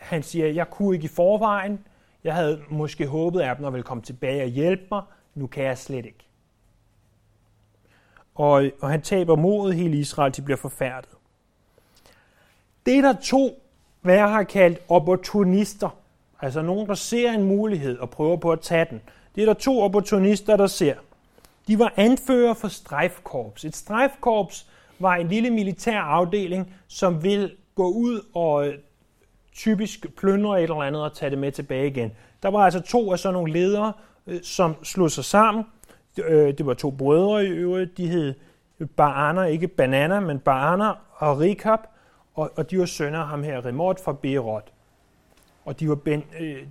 Han 0.05 0.23
siger, 0.23 0.47
jeg 0.47 0.71
kunne 0.71 0.95
ikke 0.95 1.05
i 1.05 1.09
forvejen, 1.09 1.85
jeg 2.25 2.35
havde 2.35 2.62
måske 2.69 3.07
håbet, 3.07 3.40
at 3.40 3.49
Abner 3.49 3.71
ville 3.71 3.83
komme 3.83 4.03
tilbage 4.03 4.43
og 4.43 4.49
hjælpe 4.49 4.83
mig, 4.90 5.03
nu 5.35 5.47
kan 5.47 5.64
jeg 5.64 5.79
slet 5.79 6.07
ikke. 6.07 6.27
Og, 8.35 8.71
og 8.81 8.90
han 8.90 9.03
taber 9.03 9.37
modet, 9.37 9.77
hele 9.77 9.97
Israel, 9.97 10.37
de 10.37 10.43
bliver 10.43 10.57
forfærdet. 10.57 11.11
Det 12.87 12.99
er 12.99 13.03
der 13.03 13.14
to, 13.23 13.62
hvad 14.01 14.14
jeg 14.14 14.31
har 14.31 14.43
kaldt 14.43 14.79
opportunister, 14.88 15.97
altså 16.40 16.62
nogen, 16.62 16.88
der 16.88 16.95
ser 16.95 17.33
en 17.33 17.43
mulighed 17.43 17.99
og 17.99 18.11
prøver 18.11 18.37
på 18.37 18.53
at 18.53 18.61
tage 18.61 18.87
den. 18.90 19.01
Det 19.35 19.43
er 19.43 19.47
der 19.47 19.55
to 19.55 19.81
opportunister, 19.81 20.57
der 20.57 20.67
ser. 20.67 20.95
De 21.69 21.79
var 21.79 21.93
anfører 21.97 22.55
for 22.55 22.69
strejfkorps. 22.69 23.64
Et 23.64 23.77
strejfkorps 23.77 24.71
var 24.99 25.14
en 25.14 25.29
lille 25.29 25.51
militær 25.51 26.01
afdeling, 26.01 26.75
som 26.88 27.23
vil 27.23 27.57
gå 27.75 27.88
ud 27.88 28.21
og 28.35 28.69
øh, 28.69 28.79
typisk 29.55 30.17
plyndre 30.17 30.59
et 30.59 30.62
eller 30.62 30.83
andet 30.83 31.03
og 31.03 31.12
tage 31.12 31.31
det 31.31 31.38
med 31.38 31.53
tilbage 31.53 31.87
igen. 31.87 32.12
Der 32.43 32.49
var 32.49 32.59
altså 32.59 32.81
to 32.81 33.12
af 33.12 33.19
sådan 33.19 33.33
nogle 33.33 33.53
ledere, 33.53 33.93
øh, 34.27 34.43
som 34.43 34.85
slog 34.85 35.11
sig 35.11 35.25
sammen. 35.25 35.64
Det 36.17 36.61
øh, 36.61 36.67
var 36.67 36.75
to 36.75 36.90
brødre 36.90 37.45
i 37.45 37.49
øvrigt. 37.49 37.97
De 37.97 38.09
hed 38.09 38.35
Barana, 38.97 39.43
ikke 39.43 39.69
Banana, 39.69 40.21
men 40.21 40.38
Barana 40.38 40.93
og 41.12 41.40
Rikab. 41.40 41.79
Og, 42.35 42.71
de 42.71 42.79
var 42.79 42.87
sønner 42.87 43.19
af 43.19 43.27
ham 43.27 43.43
her, 43.43 43.67
Remort 43.67 44.01
fra 44.01 44.12
Berot. 44.12 44.73
Og 45.64 45.81
de, 45.81 45.88
var 45.88 45.95
ben, 45.95 46.25
øh, 46.40 46.62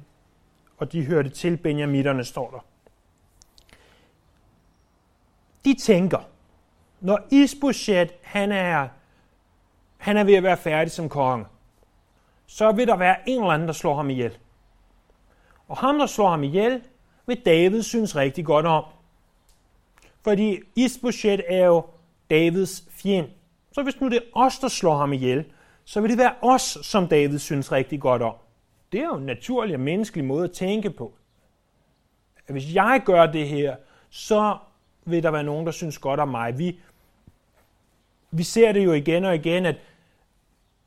og 0.77 0.91
de 0.91 1.05
hørte 1.05 1.29
til 1.29 1.57
Benjamitterne, 1.57 2.23
står 2.23 2.49
der 2.49 2.59
de 5.65 5.73
tænker, 5.73 6.19
når 6.99 7.19
Isbosjet, 7.31 8.13
han 8.21 8.51
er, 8.51 8.87
han 9.97 10.17
er 10.17 10.23
ved 10.23 10.33
at 10.33 10.43
være 10.43 10.57
færdig 10.57 10.91
som 10.91 11.09
konge, 11.09 11.45
så 12.53 12.71
vil 12.71 12.87
der 12.87 12.95
være 12.95 13.29
en 13.29 13.39
eller 13.39 13.53
anden, 13.53 13.67
der 13.67 13.73
slår 13.73 13.95
ham 13.95 14.09
ihjel. 14.09 14.37
Og 15.67 15.77
ham, 15.77 15.99
der 15.99 16.05
slår 16.05 16.29
ham 16.29 16.43
ihjel, 16.43 16.81
vil 17.25 17.45
David 17.45 17.83
synes 17.83 18.15
rigtig 18.15 18.45
godt 18.45 18.65
om. 18.65 18.83
Fordi 20.23 20.59
Isbosjet 20.75 21.41
er 21.47 21.65
jo 21.65 21.85
Davids 22.29 22.83
fjend. 22.91 23.27
Så 23.71 23.83
hvis 23.83 24.01
nu 24.01 24.09
det 24.09 24.17
er 24.17 24.21
os, 24.33 24.59
der 24.59 24.67
slår 24.67 24.97
ham 24.97 25.13
ihjel, 25.13 25.45
så 25.85 26.01
vil 26.01 26.09
det 26.09 26.17
være 26.17 26.33
os, 26.41 26.77
som 26.81 27.07
David 27.07 27.39
synes 27.39 27.71
rigtig 27.71 28.01
godt 28.01 28.21
om. 28.21 28.35
Det 28.91 28.99
er 28.99 29.05
jo 29.05 29.15
en 29.15 29.25
naturlig 29.25 29.75
og 29.75 29.81
menneskelig 29.81 30.25
måde 30.25 30.43
at 30.43 30.51
tænke 30.51 30.89
på. 30.89 31.13
Hvis 32.49 32.75
jeg 32.75 33.01
gør 33.05 33.25
det 33.25 33.47
her, 33.47 33.75
så 34.09 34.57
vil 35.05 35.23
der 35.23 35.31
være 35.31 35.43
nogen, 35.43 35.65
der 35.65 35.71
synes 35.71 35.97
godt 35.97 36.19
om 36.19 36.27
mig. 36.27 36.57
Vi, 36.57 36.79
vi 38.31 38.43
ser 38.43 38.71
det 38.71 38.85
jo 38.85 38.93
igen 38.93 39.25
og 39.25 39.35
igen, 39.35 39.65
at 39.65 39.75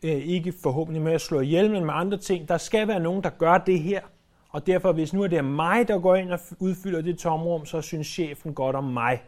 Øh, 0.02 0.10
ikke 0.10 0.52
forhåbentlig 0.62 1.02
med 1.02 1.12
at 1.12 1.20
slå 1.20 1.40
ihjel, 1.40 1.70
men 1.70 1.84
med 1.84 1.94
andre 1.94 2.16
ting, 2.18 2.48
der 2.48 2.58
skal 2.58 2.88
være 2.88 3.00
nogen, 3.00 3.22
der 3.22 3.30
gør 3.30 3.58
det 3.58 3.80
her. 3.80 4.00
Og 4.48 4.66
derfor, 4.66 4.92
hvis 4.92 5.12
nu 5.12 5.22
er 5.22 5.26
det 5.26 5.44
mig, 5.44 5.88
der 5.88 5.98
går 5.98 6.16
ind 6.16 6.30
og 6.30 6.40
udfylder 6.58 7.00
det 7.00 7.18
tomrum, 7.18 7.66
så 7.66 7.80
synes 7.80 8.06
chefen 8.06 8.54
godt 8.54 8.76
om 8.76 8.84
mig. 8.84 9.22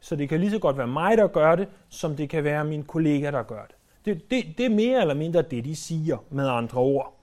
Så 0.00 0.16
det 0.16 0.28
kan 0.28 0.40
lige 0.40 0.50
så 0.50 0.58
godt 0.58 0.78
være 0.78 0.86
mig, 0.86 1.16
der 1.16 1.26
gør 1.26 1.54
det, 1.54 1.68
som 1.88 2.16
det 2.16 2.30
kan 2.30 2.44
være 2.44 2.64
min 2.64 2.84
kollega, 2.84 3.30
der 3.30 3.42
gør 3.42 3.64
det. 3.66 3.74
Det, 4.04 4.30
det, 4.30 4.58
det 4.58 4.66
er 4.66 4.70
mere 4.70 5.00
eller 5.00 5.14
mindre 5.14 5.42
det, 5.42 5.64
de 5.64 5.76
siger 5.76 6.24
med 6.30 6.48
andre 6.48 6.80
ord. 6.80 7.18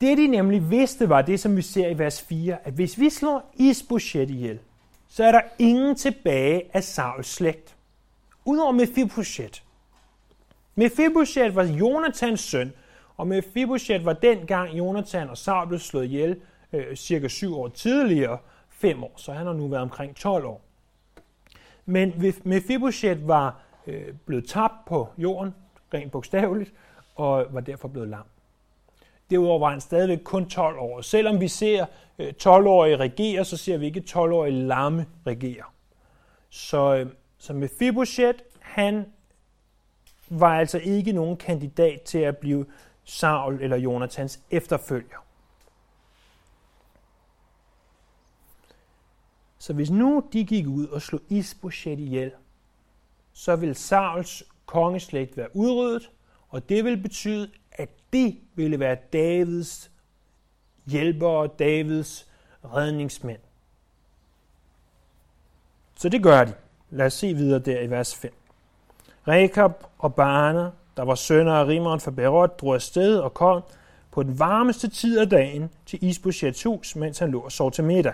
Det 0.00 0.18
de 0.18 0.26
nemlig 0.26 0.70
vidste 0.70 1.08
var 1.08 1.22
det, 1.22 1.40
som 1.40 1.56
vi 1.56 1.62
ser 1.62 1.88
i 1.88 1.98
vers 1.98 2.22
4, 2.22 2.56
at 2.64 2.72
hvis 2.72 3.00
vi 3.00 3.10
slår 3.10 3.50
Isbosjet 3.54 4.30
ihjel, 4.30 4.58
så 5.08 5.24
er 5.24 5.32
der 5.32 5.40
ingen 5.58 5.96
tilbage 5.96 6.62
af 6.72 6.84
Sauls 6.84 7.26
slægt. 7.26 7.76
Udover 8.44 8.72
Mephibosheth. 8.72 9.60
Mephibosheth 10.78 11.56
var 11.56 11.64
Jonathans 11.64 12.40
søn, 12.40 12.72
og 13.16 13.26
Mephibosheth 13.26 14.04
var 14.04 14.12
dengang 14.12 14.78
Jonathan 14.78 15.30
og 15.30 15.38
Saul 15.38 15.68
blev 15.68 15.78
slået 15.78 16.04
ihjel 16.04 16.40
øh, 16.72 16.96
cirka 16.96 17.28
syv 17.28 17.58
år 17.58 17.68
tidligere, 17.68 18.38
fem 18.68 19.04
år, 19.04 19.12
så 19.16 19.32
han 19.32 19.46
har 19.46 19.52
nu 19.52 19.68
været 19.68 19.82
omkring 19.82 20.16
12 20.16 20.44
år. 20.44 20.60
Men 21.86 22.34
Mephibosheth 22.44 23.28
var 23.28 23.60
øh, 23.86 24.14
blevet 24.26 24.48
tabt 24.48 24.74
på 24.86 25.08
jorden, 25.18 25.54
rent 25.94 26.12
bogstaveligt, 26.12 26.72
og 27.14 27.46
var 27.50 27.60
derfor 27.60 27.88
blevet 27.88 28.08
lam. 28.08 28.26
Derudover 29.30 29.58
var 29.58 29.70
han 29.70 29.80
stadigvæk 29.80 30.20
kun 30.24 30.48
12 30.48 30.78
år. 30.78 31.00
Selvom 31.00 31.40
vi 31.40 31.48
ser 31.48 31.86
øh, 32.18 32.32
12-årige 32.42 32.96
regere, 32.96 33.44
så 33.44 33.56
ser 33.56 33.76
vi 33.76 33.86
ikke 33.86 34.02
12-årige 34.10 34.66
lamme 34.66 35.06
regere. 35.26 35.64
Så, 36.50 36.94
øh, 36.94 37.06
så 37.38 37.52
Mephibosheth, 37.52 38.38
han 38.60 39.04
var 40.30 40.58
altså 40.58 40.78
ikke 40.78 41.12
nogen 41.12 41.36
kandidat 41.36 42.02
til 42.02 42.18
at 42.18 42.36
blive 42.36 42.66
Saul 43.04 43.62
eller 43.62 43.76
Jonathans 43.76 44.40
efterfølger. 44.50 45.24
Så 49.58 49.72
hvis 49.72 49.90
nu 49.90 50.24
de 50.32 50.44
gik 50.44 50.66
ud 50.66 50.86
og 50.86 51.02
slog 51.02 51.20
Isbosjet 51.28 51.98
ihjel, 51.98 52.32
så 53.32 53.56
vil 53.56 53.74
Sauls 53.74 54.44
kongeslægt 54.66 55.36
være 55.36 55.56
udryddet, 55.56 56.10
og 56.48 56.68
det 56.68 56.84
vil 56.84 56.96
betyde, 57.02 57.50
at 57.72 57.88
det 58.12 58.40
ville 58.54 58.80
være 58.80 58.96
Davids 59.12 59.90
hjælpere, 60.86 61.48
Davids 61.58 62.30
redningsmænd. 62.64 63.40
Så 65.96 66.08
det 66.08 66.22
gør 66.22 66.44
de. 66.44 66.54
Lad 66.90 67.06
os 67.06 67.12
se 67.12 67.34
videre 67.34 67.58
der 67.58 67.80
i 67.80 67.90
vers 67.90 68.14
5. 68.14 68.37
Rekab 69.28 69.72
og 69.98 70.14
Barne, 70.14 70.70
der 70.96 71.04
var 71.04 71.14
sønner 71.14 71.52
af 71.52 71.66
Rimeren 71.66 72.00
fra 72.00 72.10
Berot, 72.10 72.60
drog 72.60 72.74
afsted 72.74 73.18
og 73.18 73.34
kom 73.34 73.62
på 74.10 74.22
den 74.22 74.38
varmeste 74.38 74.88
tid 74.88 75.18
af 75.18 75.28
dagen 75.28 75.70
til 75.86 76.04
Isboshets 76.04 76.62
hus, 76.62 76.96
mens 76.96 77.18
han 77.18 77.30
lå 77.30 77.40
og 77.40 77.52
sov 77.52 77.72
til 77.72 77.84
middag. 77.84 78.12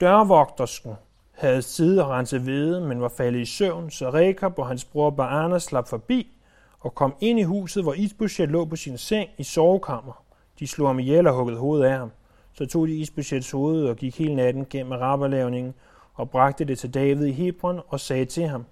Dørvogtersken 0.00 0.94
havde 1.32 1.62
siddet 1.62 2.02
og 2.02 2.10
renset 2.10 2.40
hvede, 2.40 2.80
men 2.80 3.00
var 3.00 3.08
faldet 3.08 3.40
i 3.40 3.44
søvn, 3.44 3.90
så 3.90 4.10
Rekab 4.10 4.58
og 4.58 4.68
hans 4.68 4.84
bror 4.84 5.10
Baana 5.10 5.58
slap 5.58 5.88
forbi 5.88 6.26
og 6.80 6.94
kom 6.94 7.14
ind 7.20 7.40
i 7.40 7.42
huset, 7.42 7.82
hvor 7.82 7.94
Isbosjet 7.94 8.48
lå 8.48 8.64
på 8.64 8.76
sin 8.76 8.98
seng 8.98 9.30
i 9.38 9.42
sovekammer. 9.42 10.22
De 10.58 10.66
slog 10.66 10.88
ham 10.88 10.98
ihjel 10.98 11.26
og 11.26 11.34
huggede 11.34 11.58
hovedet 11.58 11.84
af 11.84 11.98
ham. 11.98 12.10
Så 12.52 12.66
tog 12.66 12.88
de 12.88 12.96
Isbosjets 12.96 13.50
hoved 13.50 13.86
og 13.86 13.96
gik 13.96 14.18
hele 14.18 14.34
natten 14.34 14.66
gennem 14.70 14.92
raberlavningen 14.92 15.74
og 16.14 16.30
bragte 16.30 16.64
det 16.64 16.78
til 16.78 16.94
David 16.94 17.26
i 17.26 17.32
Hebron 17.32 17.80
og 17.88 18.00
sagde 18.00 18.24
til 18.24 18.48
ham, 18.48 18.64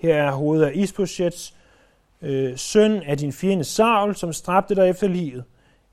her 0.00 0.14
er 0.14 0.30
hovedet 0.30 0.66
af 0.66 0.72
Isbosjets 0.74 1.54
øh, 2.22 2.56
søn 2.56 3.02
af 3.02 3.18
din 3.18 3.32
fjende 3.32 3.64
Saul, 3.64 4.14
som 4.14 4.32
stræbte 4.32 4.74
dig 4.74 4.88
efter 4.88 5.08
livet. 5.08 5.44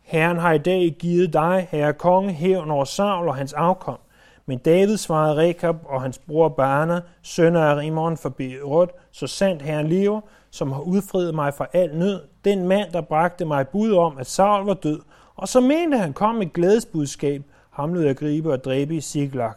Herren 0.01 0.37
har 0.37 0.53
i 0.53 0.57
dag 0.57 0.95
givet 0.99 1.33
dig, 1.33 1.67
herre 1.71 1.93
konge, 1.93 2.33
hævn 2.33 2.71
over 2.71 2.85
Saul 2.85 3.27
og 3.27 3.35
hans 3.35 3.53
afkom. 3.53 3.97
Men 4.45 4.57
David 4.57 4.97
svarede 4.97 5.35
Rekab 5.35 5.75
og 5.85 6.01
hans 6.01 6.17
bror 6.17 6.49
Barna, 6.49 7.01
sønner 7.21 7.61
af 7.61 7.77
Rimon 7.77 8.17
for 8.17 8.29
Beirut, 8.29 8.89
så 9.11 9.27
sandt 9.27 9.61
herren 9.61 9.87
lever, 9.87 10.21
som 10.51 10.71
har 10.71 10.79
udfriet 10.79 11.35
mig 11.35 11.53
fra 11.53 11.67
al 11.73 11.95
nød, 11.95 12.21
den 12.45 12.67
mand, 12.67 12.91
der 12.91 13.01
bragte 13.01 13.45
mig 13.45 13.67
bud 13.67 13.93
om, 13.93 14.17
at 14.17 14.27
Saul 14.27 14.65
var 14.65 14.73
død, 14.73 14.99
og 15.35 15.47
så 15.47 15.61
mente 15.61 15.97
han 15.97 16.13
kom 16.13 16.35
med 16.35 16.53
glædesbudskab, 16.53 17.43
ham 17.69 17.93
lød 17.93 18.03
jeg 18.03 18.15
gribe 18.15 18.53
og 18.53 18.63
dræbe 18.63 18.95
i 18.95 19.01
Siglag. 19.01 19.51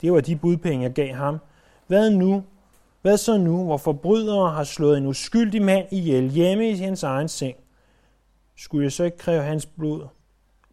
Det 0.00 0.12
var 0.12 0.20
de 0.20 0.36
budpenge, 0.36 0.82
jeg 0.82 0.92
gav 0.92 1.14
ham. 1.14 1.38
Hvad 1.86 2.10
nu? 2.10 2.42
Hvad 3.02 3.16
så 3.16 3.38
nu, 3.38 3.64
hvor 3.64 3.76
forbrydere 3.76 4.50
har 4.50 4.64
slået 4.64 4.98
en 4.98 5.06
uskyldig 5.06 5.62
mand 5.62 5.86
ihjel 5.90 6.30
hjemme 6.30 6.70
i 6.70 6.76
hans 6.76 7.02
egen 7.02 7.28
seng? 7.28 7.56
Skulle 8.56 8.84
jeg 8.84 8.92
så 8.92 9.04
ikke 9.04 9.16
kræve 9.16 9.42
hans 9.42 9.66
blod 9.66 10.06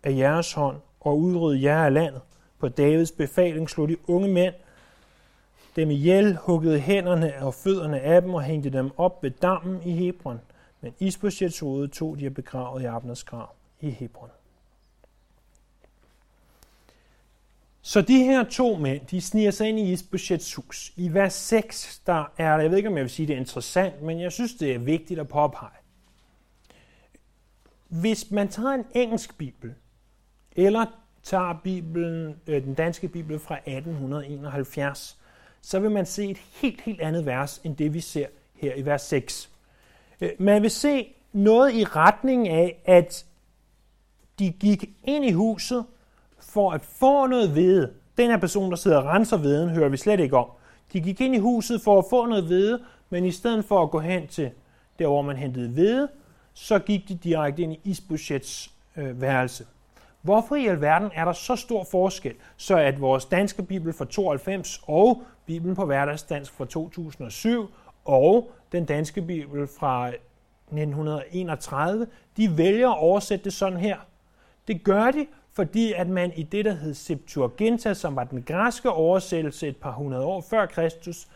af 0.03 0.17
jeres 0.17 0.53
hånd 0.53 0.77
og 0.99 1.19
udrydde 1.19 1.63
jer 1.63 1.83
af 1.83 1.93
landet? 1.93 2.21
På 2.59 2.69
Davids 2.69 3.11
befaling 3.11 3.69
slog 3.69 3.89
de 3.89 3.97
unge 4.09 4.27
mænd 4.27 4.53
dem 5.75 5.91
ihjel, 5.91 6.37
huggede 6.37 6.79
hænderne 6.79 7.33
og 7.41 7.53
fødderne 7.53 7.99
af 7.99 8.21
dem 8.21 8.33
og 8.33 8.43
hængte 8.43 8.69
dem 8.69 8.91
op 8.97 9.23
ved 9.23 9.31
dammen 9.31 9.81
i 9.85 9.91
Hebron. 9.91 10.41
Men 10.81 10.93
Isbosjets 10.99 11.59
hoved 11.59 11.87
tog 11.87 12.19
de 12.19 12.27
og 12.27 12.33
begravet 12.33 12.81
i 12.81 12.85
Abners 12.85 13.23
grav 13.23 13.49
i 13.79 13.89
Hebron. 13.89 14.29
Så 17.89 18.01
de 18.01 18.23
her 18.23 18.43
to 18.43 18.77
mænd, 18.77 19.05
de 19.05 19.21
sniger 19.21 19.51
sig 19.51 19.69
ind 19.69 19.79
i 19.79 19.91
Isbosjets 19.91 20.53
hus. 20.53 20.93
I 20.95 21.13
vers 21.13 21.33
6, 21.33 22.01
der 22.05 22.31
er 22.37 22.55
der, 22.55 22.61
jeg 22.61 22.71
ved 22.71 22.77
ikke 22.77 22.89
om 22.89 22.95
jeg 22.95 23.03
vil 23.03 23.09
sige, 23.09 23.27
det 23.27 23.33
er 23.33 23.39
interessant, 23.39 24.01
men 24.01 24.21
jeg 24.21 24.31
synes, 24.31 24.53
det 24.53 24.73
er 24.73 24.79
vigtigt 24.79 25.19
at 25.19 25.27
påpege. 25.27 25.77
Hvis 27.87 28.31
man 28.31 28.47
tager 28.47 28.69
en 28.69 28.85
engelsk 28.95 29.37
bibel, 29.37 29.73
eller 30.55 30.85
tager 31.23 31.59
Bibelen, 31.63 32.35
øh, 32.47 32.63
den 32.63 32.73
danske 32.73 33.07
bibel 33.07 33.39
fra 33.39 33.55
1871, 33.55 35.17
så 35.61 35.79
vil 35.79 35.91
man 35.91 36.05
se 36.05 36.29
et 36.29 36.37
helt, 36.37 36.81
helt 36.81 37.01
andet 37.01 37.25
vers, 37.25 37.61
end 37.63 37.77
det 37.77 37.93
vi 37.93 38.01
ser 38.01 38.27
her 38.53 38.75
i 38.75 38.85
vers 38.85 39.01
6. 39.01 39.49
Øh, 40.21 40.31
man 40.39 40.61
vil 40.61 40.71
se 40.71 41.13
noget 41.33 41.73
i 41.73 41.83
retning 41.83 42.49
af, 42.49 42.81
at 42.85 43.25
de 44.39 44.51
gik 44.51 44.89
ind 45.03 45.25
i 45.25 45.31
huset 45.31 45.85
for 46.49 46.71
at 46.71 46.85
få 46.85 47.27
noget 47.27 47.49
hvede. 47.49 47.93
Den 48.17 48.29
her 48.29 48.37
person, 48.37 48.69
der 48.69 48.77
sidder 48.77 48.97
og 48.97 49.05
renser 49.05 49.37
veden, 49.37 49.69
hører 49.69 49.89
vi 49.89 49.97
slet 49.97 50.19
ikke 50.19 50.37
om. 50.37 50.47
De 50.93 51.01
gik 51.01 51.21
ind 51.21 51.35
i 51.35 51.39
huset 51.39 51.81
for 51.81 51.99
at 51.99 52.05
få 52.09 52.25
noget 52.25 52.43
hvede, 52.43 52.79
men 53.09 53.25
i 53.25 53.31
stedet 53.31 53.65
for 53.65 53.83
at 53.83 53.91
gå 53.91 53.99
hen 53.99 54.27
til 54.27 54.51
der, 54.99 55.07
hvor 55.07 55.21
man 55.21 55.37
hentede 55.37 55.69
hvede, 55.69 56.09
så 56.53 56.79
gik 56.79 57.09
de 57.09 57.15
direkte 57.15 57.61
ind 57.61 57.73
i 57.73 57.79
Isboshets 57.83 58.71
øh, 58.97 59.21
værelse. 59.21 59.65
Hvorfor 60.21 60.55
i 60.55 60.67
alverden 60.67 61.11
er 61.13 61.25
der 61.25 61.33
så 61.33 61.55
stor 61.55 61.83
forskel, 61.83 62.33
så 62.57 62.77
at 62.77 63.01
vores 63.01 63.25
danske 63.25 63.63
bibel 63.63 63.93
fra 63.93 64.05
92 64.05 64.81
og 64.83 65.23
Bibelen 65.45 65.75
på 65.75 65.85
hverdagsdansk 65.85 66.53
fra 66.53 66.65
2007 66.65 67.69
og 68.05 68.51
den 68.71 68.85
danske 68.85 69.21
bibel 69.21 69.67
fra 69.79 70.07
1931, 70.07 72.07
de 72.37 72.57
vælger 72.57 72.89
at 72.89 72.97
oversætte 72.97 73.43
det 73.43 73.53
sådan 73.53 73.79
her. 73.79 73.97
Det 74.67 74.83
gør 74.83 75.11
de, 75.11 75.27
fordi 75.59 75.93
at 75.93 76.07
man 76.07 76.33
i 76.35 76.43
det, 76.43 76.65
der 76.65 76.73
hed 76.73 76.93
Septuaginta, 76.93 77.93
som 77.93 78.15
var 78.15 78.23
den 78.23 78.43
græske 78.43 78.89
oversættelse 78.89 79.67
et 79.67 79.77
par 79.77 79.91
hundrede 79.91 80.25
år 80.25 80.41
før 80.41 80.65
Kristus, 80.65 81.27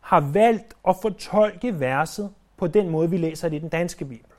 har 0.00 0.20
valgt 0.20 0.74
at 0.88 0.96
fortolke 1.02 1.80
verset 1.80 2.30
på 2.56 2.66
den 2.66 2.88
måde, 2.88 3.10
vi 3.10 3.16
læser 3.16 3.48
det 3.48 3.56
i 3.56 3.60
den 3.60 3.68
danske 3.68 4.04
bibel. 4.04 4.30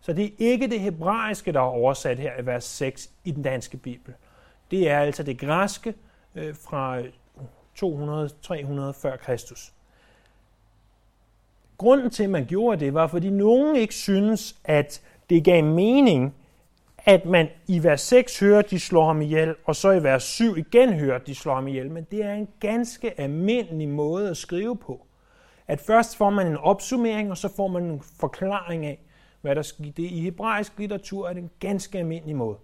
Så 0.00 0.12
det 0.12 0.24
er 0.24 0.30
ikke 0.38 0.66
det 0.66 0.80
hebraiske, 0.80 1.52
der 1.52 1.60
er 1.60 1.64
oversat 1.64 2.18
her 2.18 2.40
i 2.40 2.46
vers 2.46 2.64
6 2.64 3.10
i 3.24 3.30
den 3.30 3.42
danske 3.42 3.76
bibel. 3.76 4.14
Det 4.70 4.90
er 4.90 4.98
altså 4.98 5.22
det 5.22 5.38
græske 5.38 5.94
øh, 6.34 6.54
fra 6.54 7.00
200-300 8.92 9.02
før 9.02 9.16
Kristus. 9.16 9.72
Grunden 11.78 12.10
til, 12.10 12.24
at 12.24 12.30
man 12.30 12.46
gjorde 12.46 12.84
det, 12.84 12.94
var, 12.94 13.06
fordi 13.06 13.30
nogen 13.30 13.76
ikke 13.76 13.94
synes, 13.94 14.56
at 14.64 15.02
det 15.30 15.44
gav 15.44 15.64
mening, 15.64 16.34
at 17.04 17.26
man 17.26 17.48
i 17.66 17.82
vers 17.82 18.00
6 18.00 18.40
hører, 18.40 18.58
at 18.58 18.70
de 18.70 18.80
slår 18.80 19.06
ham 19.06 19.22
ihjel, 19.22 19.54
og 19.64 19.76
så 19.76 19.90
i 19.90 20.02
vers 20.02 20.22
7 20.22 20.56
igen 20.56 20.92
hører, 20.92 21.16
at 21.16 21.26
de 21.26 21.34
slår 21.34 21.54
ham 21.54 21.68
ihjel. 21.68 21.90
Men 21.90 22.06
det 22.10 22.24
er 22.24 22.32
en 22.32 22.48
ganske 22.60 23.20
almindelig 23.20 23.88
måde 23.88 24.30
at 24.30 24.36
skrive 24.36 24.76
på. 24.76 25.06
At 25.66 25.80
først 25.80 26.16
får 26.16 26.30
man 26.30 26.46
en 26.46 26.56
opsummering, 26.56 27.30
og 27.30 27.36
så 27.36 27.48
får 27.56 27.68
man 27.68 27.84
en 27.84 28.02
forklaring 28.20 28.86
af, 28.86 28.98
hvad 29.40 29.54
der 29.54 29.62
skete. 29.62 30.02
I 30.02 30.20
hebraisk 30.20 30.78
litteratur 30.78 31.28
er 31.28 31.32
det 31.32 31.42
en 31.42 31.50
ganske 31.60 31.98
almindelig 31.98 32.36
måde. 32.36 32.56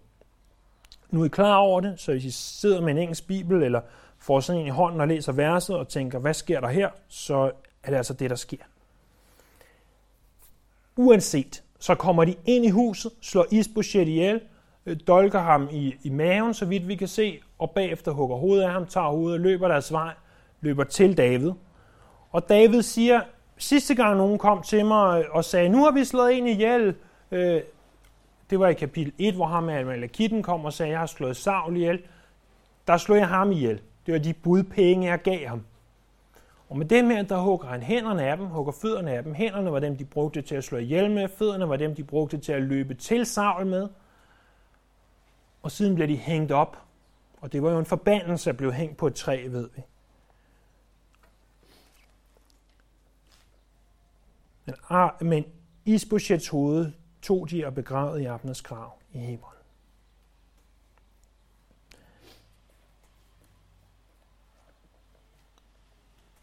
Nu 1.10 1.20
er 1.20 1.24
I 1.24 1.28
klar 1.28 1.56
over 1.56 1.80
det, 1.80 2.00
så 2.00 2.12
hvis 2.12 2.24
I 2.24 2.30
sidder 2.30 2.80
med 2.80 2.90
en 2.90 2.98
engelsk 2.98 3.26
bibel, 3.26 3.62
eller 3.62 3.80
får 4.18 4.40
sådan 4.40 4.60
en 4.60 4.66
i 4.66 4.70
hånden 4.70 5.00
og 5.00 5.08
læser 5.08 5.32
verset 5.32 5.76
og 5.76 5.88
tænker, 5.88 6.18
hvad 6.18 6.34
sker 6.34 6.60
der 6.60 6.68
her, 6.68 6.90
så 7.08 7.52
er 7.82 7.90
det 7.90 7.96
altså 7.96 8.14
det, 8.14 8.30
der 8.30 8.36
sker. 8.36 8.56
Uanset, 10.96 11.62
så 11.80 11.94
kommer 11.94 12.24
de 12.24 12.34
ind 12.46 12.64
i 12.64 12.70
huset, 12.70 13.12
slår 13.20 13.46
Isbosjet 13.50 14.08
ihjel, 14.08 14.40
øh, 14.86 14.96
dolker 15.06 15.40
ham 15.40 15.68
i, 15.72 15.94
i 16.02 16.10
maven, 16.10 16.54
så 16.54 16.64
vidt 16.64 16.88
vi 16.88 16.94
kan 16.94 17.08
se, 17.08 17.40
og 17.58 17.70
bagefter 17.70 18.12
hugger 18.12 18.36
hovedet 18.36 18.64
af 18.64 18.72
ham, 18.72 18.86
tager 18.86 19.08
hovedet 19.08 19.38
og 19.38 19.40
løber 19.40 19.68
deres 19.68 19.92
vej, 19.92 20.12
løber 20.60 20.84
til 20.84 21.16
David. 21.16 21.52
Og 22.32 22.48
David 22.48 22.82
siger, 22.82 23.20
sidste 23.56 23.94
gang 23.94 24.16
nogen 24.16 24.38
kom 24.38 24.62
til 24.62 24.86
mig 24.86 25.20
øh, 25.20 25.24
og 25.30 25.44
sagde, 25.44 25.68
nu 25.68 25.84
har 25.84 25.90
vi 25.90 26.04
slået 26.04 26.38
en 26.38 26.46
ihjel, 26.46 26.94
øh, 27.30 27.60
det 28.50 28.60
var 28.60 28.68
i 28.68 28.74
kapitel 28.74 29.12
1, 29.18 29.34
hvor 29.34 29.46
ham 29.46 29.62
med 29.62 29.84
Malakitten 29.84 30.42
kom 30.42 30.64
og 30.64 30.72
sagde, 30.72 30.92
jeg 30.92 30.98
har 30.98 31.06
slået 31.06 31.36
Saul 31.36 31.76
ihjel. 31.76 32.02
Der 32.86 32.96
slog 32.96 33.18
jeg 33.18 33.28
ham 33.28 33.52
ihjel. 33.52 33.80
Det 34.06 34.14
var 34.14 34.20
de 34.20 34.32
budpenge, 34.32 35.08
jeg 35.08 35.22
gav 35.22 35.46
ham. 35.46 35.62
Og 36.70 36.78
med 36.78 36.86
dem 36.86 37.10
her, 37.10 37.22
der 37.22 37.38
hugger 37.38 37.68
han 37.68 37.82
hænderne 37.82 38.24
af 38.24 38.36
dem, 38.36 38.46
hugger 38.46 38.72
fødderne 38.72 39.10
af 39.10 39.22
dem. 39.22 39.34
Hænderne 39.34 39.72
var 39.72 39.80
dem, 39.80 39.96
de 39.96 40.04
brugte 40.04 40.42
til 40.42 40.54
at 40.54 40.64
slå 40.64 40.78
ihjel 40.78 41.10
med. 41.10 41.28
Fødderne 41.28 41.68
var 41.68 41.76
dem, 41.76 41.94
de 41.94 42.04
brugte 42.04 42.38
til 42.38 42.52
at 42.52 42.62
løbe 42.62 42.94
til 42.94 43.26
savl 43.26 43.66
med. 43.66 43.88
Og 45.62 45.70
siden 45.70 45.94
blev 45.94 46.08
de 46.08 46.16
hængt 46.16 46.52
op. 46.52 46.82
Og 47.40 47.52
det 47.52 47.62
var 47.62 47.70
jo 47.70 47.78
en 47.78 47.86
forbandelse 47.86 48.50
at 48.50 48.56
blive 48.56 48.72
hængt 48.72 48.96
på 48.96 49.06
et 49.06 49.14
træ, 49.14 49.46
ved 49.48 49.70
vi. 49.76 49.82
Men, 54.64 54.74
ah, 54.88 55.10
men 55.20 55.44
Isboshets 55.84 56.48
hoved 56.48 56.92
tog 57.22 57.50
de 57.50 57.66
og 57.66 57.74
begravede 57.74 58.22
i 58.22 58.26
Abners 58.26 58.62
grav 58.62 58.92
i 59.12 59.18
Hebron. 59.18 59.59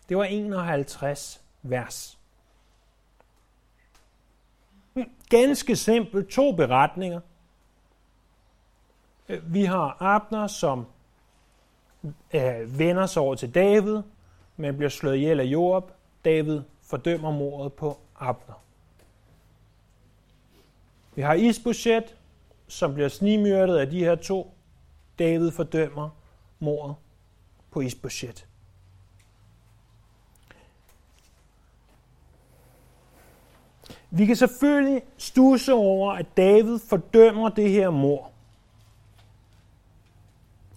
Det 0.09 0.17
var 0.17 0.23
51 0.23 1.41
vers. 1.61 2.19
Hmm, 4.93 5.11
ganske 5.29 5.75
simpelt 5.75 6.29
to 6.29 6.51
beretninger. 6.51 7.19
Øh, 9.29 9.53
vi 9.53 9.63
har 9.63 9.97
Abner, 9.99 10.47
som 10.47 10.85
øh, 12.33 12.79
vender 12.79 13.05
sig 13.05 13.21
over 13.21 13.35
til 13.35 13.55
David, 13.55 14.01
men 14.57 14.77
bliver 14.77 14.89
slået 14.89 15.15
ihjel 15.15 15.39
af 15.39 15.45
Joab. 15.45 15.83
David 16.25 16.61
fordømmer 16.81 17.31
mordet 17.31 17.73
på 17.73 17.99
Abner. 18.15 18.61
Vi 21.15 21.21
har 21.21 21.33
Isbosjet, 21.33 22.15
som 22.67 22.93
bliver 22.93 23.09
snimyrdet 23.09 23.77
af 23.77 23.89
de 23.89 23.99
her 23.99 24.15
to. 24.15 24.53
David 25.19 25.51
fordømmer 25.51 26.09
mordet 26.59 26.95
på 27.71 27.81
Isbosjet. 27.81 28.47
Vi 34.09 34.25
kan 34.25 34.35
selvfølgelig 34.35 35.01
stusse 35.17 35.73
over, 35.73 36.11
at 36.11 36.25
David 36.37 36.79
fordømmer 36.89 37.49
det 37.49 37.69
her 37.69 37.89
mor. 37.89 38.31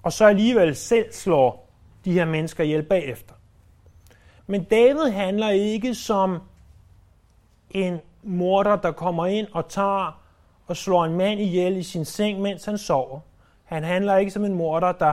Og 0.02 0.12
så 0.12 0.24
alligevel 0.24 0.76
selv 0.76 1.12
slår 1.12 1.70
de 2.04 2.12
her 2.12 2.24
mennesker 2.24 2.64
ihjel 2.64 2.82
bagefter. 2.82 3.34
Men 4.46 4.64
David 4.64 5.10
handler 5.10 5.48
ikke 5.48 5.94
som 5.94 6.38
en 7.70 8.00
morder, 8.22 8.76
der 8.76 8.92
kommer 8.92 9.26
ind 9.26 9.46
og 9.52 9.68
tager 9.68 10.20
og 10.66 10.76
slår 10.76 11.04
en 11.04 11.16
mand 11.16 11.40
ihjel 11.40 11.76
i 11.76 11.82
sin 11.82 12.04
seng, 12.04 12.40
mens 12.40 12.64
han 12.64 12.78
sover. 12.78 13.20
Han 13.64 13.84
handler 13.84 14.16
ikke 14.16 14.30
som 14.30 14.44
en 14.44 14.54
morder, 14.54 14.92
der 14.92 15.12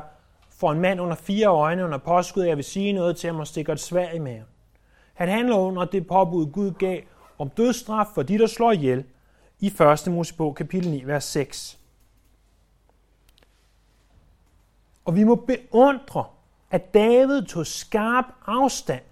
får 0.50 0.72
en 0.72 0.80
mand 0.80 1.02
under 1.02 1.16
fire 1.16 1.48
øjne 1.48 1.84
under 1.84 1.98
påskud, 1.98 2.44
jeg 2.44 2.58
vil 2.58 2.64
sige 2.66 2.94
noget 2.94 3.18
til 3.18 3.28
ham 3.28 3.40
og 3.40 3.48
stikker 3.48 3.74
et 3.74 3.80
svær 3.80 4.12
i 4.12 4.20
maven. 4.20 4.46
Han 5.14 5.30
handler 5.30 5.56
under 5.56 5.86
det 5.86 6.08
påbud, 6.08 6.52
Gud 6.52 6.72
gav 6.72 7.02
om 7.38 7.50
dødsstraf 7.50 8.08
for 8.14 8.24
de, 8.24 8.38
der 8.38 8.48
slår 8.48 8.72
ihjel, 8.72 9.06
i 9.60 9.68
1. 9.68 10.08
Mosebog 10.08 10.56
kapitel 10.56 10.92
9, 10.92 11.04
vers 11.04 11.24
6. 11.24 11.80
Og 15.06 15.16
vi 15.16 15.24
må 15.24 15.36
beundre, 15.36 16.26
at 16.72 16.94
David 16.94 17.44
tog 17.44 17.68
skarp 17.68 18.26
afstand 18.46 19.04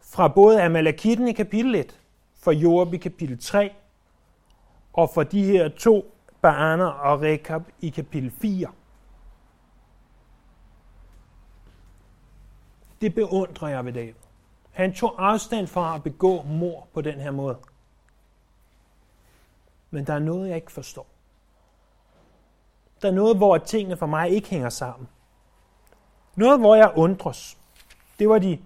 fra 0.00 0.28
både 0.28 0.62
Amalekitten 0.62 1.28
i 1.28 1.32
kapitel 1.32 1.74
1, 1.74 2.00
for 2.40 2.52
Joab 2.52 2.94
i 2.94 2.96
kapitel 2.96 3.38
3, 3.38 3.72
og 4.92 5.10
for 5.14 5.22
de 5.22 5.44
her 5.44 5.68
to 5.68 6.14
Baaner 6.42 6.84
og 6.84 7.20
Rekab 7.20 7.62
i 7.80 7.88
kapitel 7.88 8.30
4. 8.30 8.72
Det 13.00 13.14
beundrer 13.14 13.68
jeg 13.68 13.84
ved 13.84 13.92
David. 13.92 14.29
Han 14.80 14.92
tog 14.92 15.14
afstand 15.18 15.66
fra 15.66 15.94
at 15.94 16.02
begå 16.02 16.42
mor 16.42 16.88
på 16.92 17.00
den 17.00 17.20
her 17.20 17.30
måde. 17.30 17.58
Men 19.90 20.06
der 20.06 20.14
er 20.14 20.18
noget, 20.18 20.48
jeg 20.48 20.56
ikke 20.56 20.72
forstår. 20.72 21.06
Der 23.02 23.08
er 23.08 23.12
noget, 23.12 23.36
hvor 23.36 23.58
tingene 23.58 23.96
for 23.96 24.06
mig 24.06 24.30
ikke 24.30 24.48
hænger 24.48 24.68
sammen. 24.68 25.08
Noget, 26.36 26.60
hvor 26.60 26.74
jeg 26.74 26.92
undres. 26.96 27.58
Det 28.18 28.28
var 28.28 28.38
de 28.38 28.58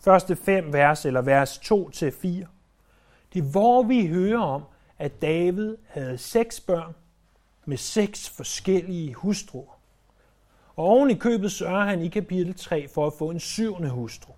første 0.00 0.36
fem 0.36 0.72
vers, 0.72 1.04
eller 1.04 1.22
vers 1.22 1.58
2 1.58 1.90
til 1.90 2.12
4. 2.12 2.46
Det 3.32 3.38
er, 3.38 3.50
hvor 3.50 3.82
vi 3.82 4.06
hører 4.06 4.42
om, 4.42 4.64
at 4.98 5.22
David 5.22 5.76
havde 5.88 6.18
seks 6.18 6.60
børn 6.60 6.94
med 7.64 7.76
seks 7.76 8.30
forskellige 8.30 9.14
hustruer. 9.14 9.78
Og 10.76 10.84
oven 10.84 11.10
i 11.10 11.14
købet 11.14 11.52
sørger 11.52 11.84
han 11.84 12.02
i 12.02 12.08
kapitel 12.08 12.54
3 12.54 12.88
for 12.88 13.06
at 13.06 13.12
få 13.12 13.30
en 13.30 13.40
syvende 13.40 13.90
hustru. 13.90 14.32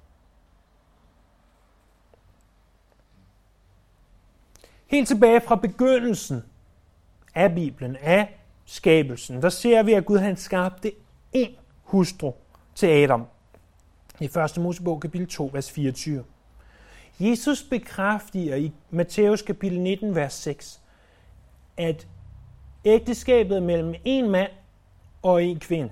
Helt 4.87 5.09
tilbage 5.09 5.40
fra 5.40 5.57
begyndelsen 5.57 6.44
af 7.35 7.55
Bibelen, 7.55 7.96
af 7.96 8.38
skabelsen, 8.64 9.42
der 9.42 9.49
ser 9.49 9.83
vi, 9.83 9.92
at 9.92 10.07
Gud 10.07 10.18
han 10.18 10.37
skabte 10.37 10.92
en 11.33 11.51
hustru 11.83 12.33
til 12.75 12.87
Adam. 12.87 13.27
I 14.20 14.25
1. 14.25 14.57
Mosebog 14.59 15.01
kapitel 15.01 15.29
2, 15.29 15.51
vers 15.53 15.70
24. 15.70 16.25
Jesus 17.20 17.62
bekræfter 17.62 18.55
i 18.55 18.72
Matthæus 18.90 19.42
kapitel 19.42 19.81
19, 19.81 20.14
vers 20.14 20.35
6, 20.35 20.81
at 21.77 22.07
ægteskabet 22.85 23.62
mellem 23.62 23.94
en 24.05 24.31
mand 24.31 24.51
og 25.22 25.44
en 25.44 25.61
kvinde. 25.61 25.90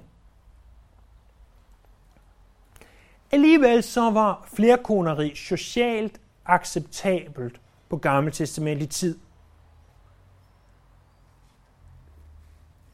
Alligevel 3.33 3.83
så 3.83 4.11
var 4.11 4.49
flerkoneri 4.55 5.35
socialt 5.35 6.21
acceptabelt 6.47 7.61
på 7.95 7.99
gammeltestamentlig 7.99 8.91
tid. 8.91 9.19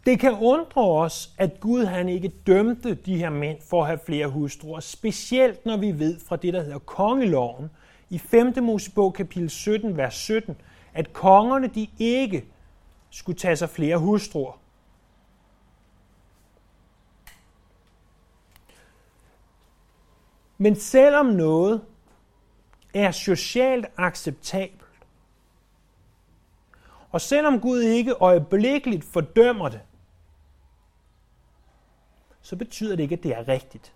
Det 0.06 0.20
kan 0.20 0.32
undre 0.32 0.82
os, 0.82 1.34
at 1.38 1.60
Gud 1.60 1.84
han 1.84 2.08
ikke 2.08 2.28
dømte 2.46 2.94
de 2.94 3.16
her 3.16 3.30
mænd 3.30 3.58
for 3.70 3.80
at 3.80 3.86
have 3.86 3.98
flere 4.06 4.28
hustruer, 4.28 4.80
specielt 4.80 5.66
når 5.66 5.76
vi 5.76 5.98
ved 5.98 6.20
fra 6.28 6.36
det, 6.36 6.54
der 6.54 6.62
hedder 6.62 6.78
kongeloven, 6.78 7.70
i 8.10 8.18
5. 8.18 8.54
Mosebog 8.62 9.14
kapitel 9.14 9.50
17, 9.50 9.96
vers 9.96 10.14
17, 10.14 10.56
at 10.94 11.12
kongerne 11.12 11.66
de 11.66 11.88
ikke 11.98 12.44
skulle 13.10 13.38
tage 13.38 13.56
sig 13.56 13.70
flere 13.70 13.98
hustruer. 13.98 14.60
Men 20.58 20.76
selvom 20.76 21.26
noget 21.26 21.80
er 22.94 23.10
socialt 23.10 23.86
acceptabelt, 23.96 24.89
og 27.10 27.20
selvom 27.20 27.60
Gud 27.60 27.80
ikke 27.80 28.12
øjeblikkeligt 28.12 29.04
fordømmer 29.04 29.68
det, 29.68 29.80
så 32.42 32.56
betyder 32.56 32.96
det 32.96 33.02
ikke, 33.02 33.14
at 33.14 33.22
det 33.22 33.36
er 33.36 33.48
rigtigt. 33.48 33.92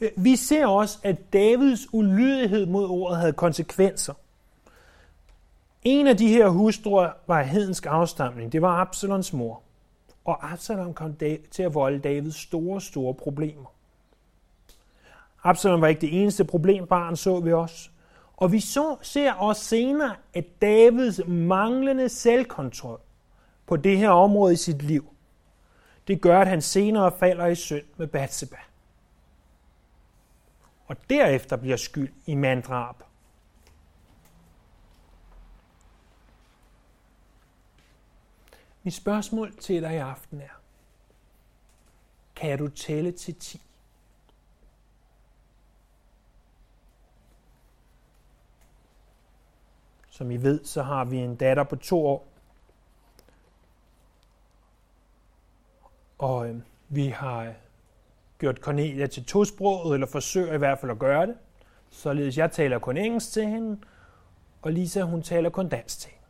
Øh, 0.00 0.10
vi 0.16 0.36
ser 0.36 0.66
også, 0.66 0.98
at 1.02 1.32
Davids 1.32 1.94
ulydighed 1.94 2.66
mod 2.66 2.88
ordet 2.88 3.18
havde 3.18 3.32
konsekvenser. 3.32 4.14
En 5.82 6.06
af 6.06 6.16
de 6.16 6.28
her 6.28 6.48
hustruer 6.48 7.10
var 7.26 7.42
hedensk 7.42 7.86
afstamning. 7.86 8.52
Det 8.52 8.62
var 8.62 8.80
Absalons 8.80 9.32
mor. 9.32 9.62
Og 10.24 10.52
Absalom 10.52 10.94
kom 10.94 11.16
til 11.50 11.62
at 11.62 11.74
volde 11.74 11.98
David 11.98 12.30
store, 12.30 12.80
store 12.80 13.14
problemer. 13.14 13.72
Absalom 15.44 15.80
var 15.80 15.86
ikke 15.86 16.00
det 16.00 16.22
eneste 16.22 16.44
problembarn, 16.44 17.16
så 17.16 17.40
vi 17.40 17.52
også. 17.52 17.90
Og 18.38 18.52
vi 18.52 18.60
så, 18.60 18.96
ser 19.02 19.32
også 19.32 19.64
senere, 19.64 20.16
at 20.34 20.44
Davids 20.60 21.20
manglende 21.26 22.08
selvkontrol 22.08 23.00
på 23.66 23.76
det 23.76 23.98
her 23.98 24.10
område 24.10 24.52
i 24.52 24.56
sit 24.56 24.82
liv, 24.82 25.14
det 26.08 26.20
gør, 26.20 26.40
at 26.40 26.48
han 26.48 26.62
senere 26.62 27.12
falder 27.18 27.46
i 27.46 27.54
synd 27.54 27.84
med 27.96 28.06
Bathsheba. 28.06 28.56
Og 30.86 30.96
derefter 31.10 31.56
bliver 31.56 31.76
skyld 31.76 32.12
i 32.26 32.34
manddrab. 32.34 32.96
Mit 38.82 38.94
spørgsmål 38.94 39.56
til 39.56 39.82
dig 39.82 39.94
i 39.94 39.96
aften 39.96 40.40
er, 40.40 40.60
kan 42.36 42.58
du 42.58 42.68
tælle 42.68 43.12
til 43.12 43.34
10? 43.34 43.67
Som 50.18 50.30
I 50.30 50.36
ved, 50.36 50.64
så 50.64 50.82
har 50.82 51.04
vi 51.04 51.16
en 51.16 51.36
datter 51.36 51.62
på 51.62 51.76
to 51.76 52.06
år. 52.06 52.28
Og 56.18 56.48
øh, 56.48 56.56
vi 56.88 57.06
har 57.06 57.52
gjort 58.38 58.56
Cornelia 58.56 59.06
til 59.06 59.24
tosproget, 59.24 59.94
eller 59.94 60.06
forsøger 60.06 60.54
i 60.54 60.58
hvert 60.58 60.78
fald 60.78 60.90
at 60.90 60.98
gøre 60.98 61.26
det. 61.26 61.34
Således 61.90 62.38
jeg 62.38 62.52
taler 62.52 62.78
kun 62.78 62.96
engelsk 62.96 63.32
til 63.32 63.46
hende, 63.46 63.80
og 64.62 64.72
Lisa 64.72 65.02
hun 65.02 65.22
taler 65.22 65.50
kun 65.50 65.68
dansk 65.68 65.98
til 65.98 66.10
hende. 66.10 66.24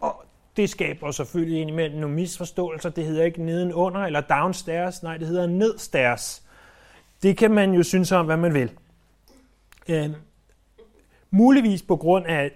Og 0.00 0.24
det 0.56 0.70
skaber 0.70 1.10
selvfølgelig 1.10 1.60
indimellem 1.60 2.00
nogle 2.00 2.16
misforståelser. 2.16 2.90
Det 2.90 3.04
hedder 3.04 3.24
ikke 3.24 3.42
nedenunder 3.42 4.00
eller 4.00 4.20
downstairs, 4.20 5.02
nej, 5.02 5.16
det 5.16 5.26
hedder 5.26 5.46
nedstairs. 5.46 6.46
Det 7.22 7.36
kan 7.36 7.50
man 7.50 7.74
jo 7.74 7.82
synes 7.82 8.12
om, 8.12 8.26
hvad 8.26 8.36
man 8.36 8.54
vil. 8.54 8.70
Øh, 9.88 10.10
muligvis 11.30 11.82
på 11.82 11.96
grund 11.96 12.26
af 12.26 12.52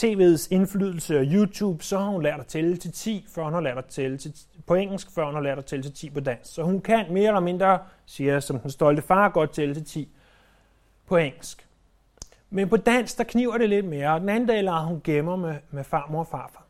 TV's 0.00 0.48
indflydelse 0.50 1.18
og 1.18 1.24
YouTube, 1.24 1.84
så 1.84 1.98
har 1.98 2.06
hun 2.06 2.22
lært 2.22 2.40
at 2.40 2.46
tælle 2.46 2.76
til 2.76 2.92
10, 2.92 3.26
før 3.28 3.44
hun 3.44 3.52
har 3.52 3.60
lært 3.60 3.78
at 3.78 3.84
tælle 3.84 4.18
til, 4.18 4.34
på 4.66 4.74
engelsk, 4.74 5.10
før 5.14 5.24
hun 5.24 5.34
har 5.34 5.40
lært 5.40 5.58
at 5.58 5.64
tælle 5.64 5.82
til 5.82 5.92
10 5.92 6.10
på 6.10 6.20
dansk. 6.20 6.54
Så 6.54 6.62
hun 6.62 6.80
kan 6.80 7.12
mere 7.12 7.26
eller 7.26 7.40
mindre, 7.40 7.78
siger 8.06 8.40
som 8.40 8.58
den 8.58 8.70
stolte 8.70 9.02
far, 9.02 9.28
godt 9.28 9.52
tælle 9.52 9.74
til 9.74 9.84
10 9.84 10.08
på 11.06 11.16
engelsk. 11.16 11.68
Men 12.50 12.68
på 12.68 12.76
dansk, 12.76 13.18
der 13.18 13.24
kniver 13.24 13.58
det 13.58 13.68
lidt 13.68 13.86
mere, 13.86 14.12
og 14.12 14.20
den 14.20 14.28
anden 14.28 14.48
dag 14.48 14.64
lader 14.64 14.84
hun 14.84 15.00
gemmer 15.04 15.36
med, 15.36 15.56
med 15.70 15.84
farmor 15.84 16.20
og 16.20 16.26
farfar. 16.26 16.66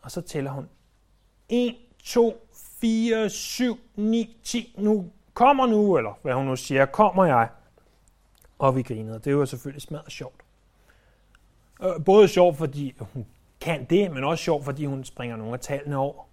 Og 0.00 0.10
så 0.10 0.20
tæller 0.20 0.50
hun 0.50 0.68
1, 1.48 1.74
2, 2.04 2.48
4, 2.80 3.30
7, 3.30 3.78
9, 3.96 4.36
10, 4.42 4.74
nu 4.78 5.10
kommer 5.34 5.66
nu, 5.66 5.96
eller 5.96 6.18
hvad 6.22 6.34
hun 6.34 6.44
nu 6.46 6.56
siger, 6.56 6.86
kommer 6.86 7.24
jeg. 7.24 7.48
Og 8.58 8.76
vi 8.76 8.82
grinede. 8.82 9.20
Det 9.24 9.36
var 9.36 9.44
selvfølgelig 9.44 9.82
smadret 9.82 10.12
sjovt. 10.12 10.43
Øh, 11.82 12.04
både 12.04 12.28
sjov, 12.28 12.54
fordi 12.54 12.94
hun 12.98 13.26
kan 13.60 13.84
det, 13.84 14.10
men 14.10 14.24
også 14.24 14.44
sjov, 14.44 14.64
fordi 14.64 14.84
hun 14.84 15.04
springer 15.04 15.36
nogle 15.36 15.52
af 15.52 15.60
tallene 15.60 15.96
over. 15.96 16.24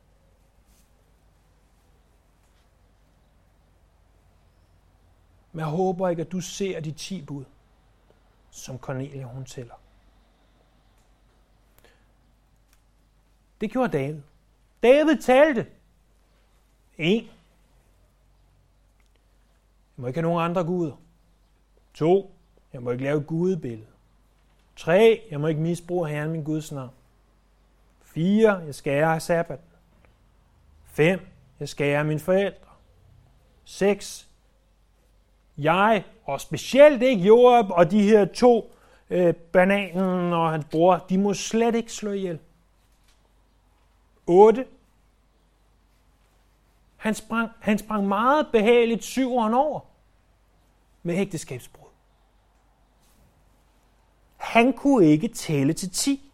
Men 5.51 5.59
jeg 5.59 5.67
håber 5.67 6.09
ikke, 6.09 6.21
at 6.21 6.31
du 6.31 6.41
ser 6.41 6.79
de 6.79 6.91
10 6.91 7.21
bud, 7.21 7.45
som 8.51 8.79
Cornelia 8.79 9.23
hun 9.23 9.45
tæller. 9.45 9.73
Det 13.61 13.71
gjorde 13.71 13.97
David. 13.97 14.21
David 14.83 15.21
talte. 15.21 15.67
En. 16.97 17.23
Jeg 17.23 17.29
må 19.95 20.07
ikke 20.07 20.17
have 20.17 20.29
nogen 20.29 20.45
andre 20.45 20.63
guder. 20.63 20.95
To. 21.93 22.35
Jeg 22.73 22.83
må 22.83 22.91
ikke 22.91 23.03
lave 23.03 23.21
gudebillede. 23.23 23.90
3. 24.81 25.21
Jeg 25.31 25.41
må 25.41 25.47
ikke 25.47 25.61
misbruge 25.61 26.09
Herren 26.09 26.31
min 26.31 26.43
Guds 26.43 26.71
navn. 26.71 26.91
4. 28.03 28.51
Jeg 28.51 28.75
skal 28.75 28.91
ære 28.91 29.19
sabbat. 29.19 29.59
5. 30.85 31.19
Jeg 31.59 31.69
skal 31.69 31.85
ære 31.85 32.03
mine 32.03 32.19
forældre. 32.19 32.67
6. 33.65 34.27
Jeg, 35.57 36.03
og 36.23 36.41
specielt 36.41 37.01
ikke 37.01 37.23
Joab 37.23 37.65
og 37.69 37.91
de 37.91 38.01
her 38.01 38.25
to, 38.25 38.75
øh, 39.09 39.33
bananen 39.33 40.33
og 40.33 40.51
hans 40.51 40.65
bror, 40.71 41.05
de 41.09 41.17
må 41.17 41.33
slet 41.33 41.75
ikke 41.75 41.93
slå 41.93 42.11
ihjel. 42.11 42.39
8. 44.27 44.65
Han 46.97 47.15
sprang, 47.15 47.49
han 47.59 47.77
sprang 47.77 48.07
meget 48.07 48.47
behageligt 48.51 49.03
syveren 49.03 49.53
over 49.53 49.79
med 51.03 51.15
ægteskabsbrud 51.15 51.90
han 54.51 54.73
kunne 54.73 55.05
ikke 55.05 55.27
tælle 55.27 55.73
til 55.73 55.91
10. 55.91 56.31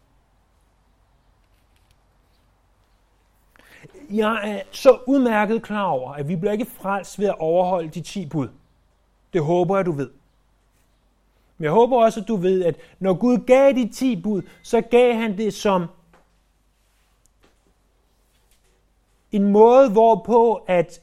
Jeg 4.10 4.40
er 4.44 4.62
så 4.72 4.98
udmærket 5.06 5.62
klar 5.62 5.84
over, 5.84 6.12
at 6.12 6.28
vi 6.28 6.36
bliver 6.36 6.52
ikke 6.52 6.64
frelst 6.64 7.18
ved 7.18 7.26
at 7.26 7.38
overholde 7.38 7.88
de 7.88 8.00
10 8.00 8.26
bud. 8.26 8.48
Det 9.32 9.44
håber 9.44 9.76
jeg, 9.76 9.86
du 9.86 9.92
ved. 9.92 10.10
Men 11.58 11.64
jeg 11.64 11.72
håber 11.72 11.96
også, 11.96 12.20
at 12.20 12.28
du 12.28 12.36
ved, 12.36 12.64
at 12.64 12.76
når 12.98 13.14
Gud 13.14 13.38
gav 13.46 13.72
de 13.72 13.88
10 13.92 14.22
bud, 14.22 14.42
så 14.62 14.80
gav 14.80 15.14
han 15.14 15.38
det 15.38 15.54
som 15.54 15.86
en 19.32 19.52
måde, 19.52 19.90
hvorpå 19.90 20.54
at, 20.54 21.00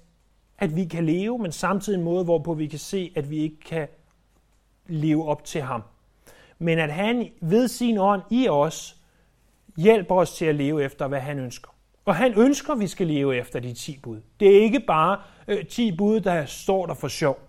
at 0.57 0.75
vi 0.75 0.85
kan 0.85 1.05
leve, 1.05 1.37
men 1.37 1.51
samtidig 1.51 1.97
en 1.97 2.03
måde, 2.03 2.23
hvorpå 2.23 2.53
vi 2.53 2.67
kan 2.67 2.79
se, 2.79 3.11
at 3.15 3.29
vi 3.29 3.37
ikke 3.37 3.59
kan 3.59 3.87
leve 4.87 5.27
op 5.27 5.43
til 5.43 5.61
ham 5.61 5.83
men 6.59 6.79
at 6.79 6.93
han 6.93 7.31
ved 7.41 7.67
sin 7.67 7.97
ånd 7.97 8.21
i 8.31 8.47
os 8.47 9.01
hjælper 9.77 10.15
os 10.15 10.35
til 10.35 10.45
at 10.45 10.55
leve 10.55 10.83
efter, 10.83 11.07
hvad 11.07 11.19
han 11.19 11.39
ønsker. 11.39 11.75
Og 12.05 12.15
han 12.15 12.33
ønsker, 12.37 12.73
at 12.73 12.79
vi 12.79 12.87
skal 12.87 13.07
leve 13.07 13.35
efter 13.35 13.59
de 13.59 13.73
10 13.73 13.99
bud. 13.99 14.21
Det 14.39 14.57
er 14.57 14.61
ikke 14.61 14.79
bare 14.79 15.21
øh, 15.47 15.65
10 15.65 15.97
bud, 15.97 16.19
der 16.19 16.45
står 16.45 16.85
der 16.85 16.93
for 16.93 17.07
sjov. 17.07 17.39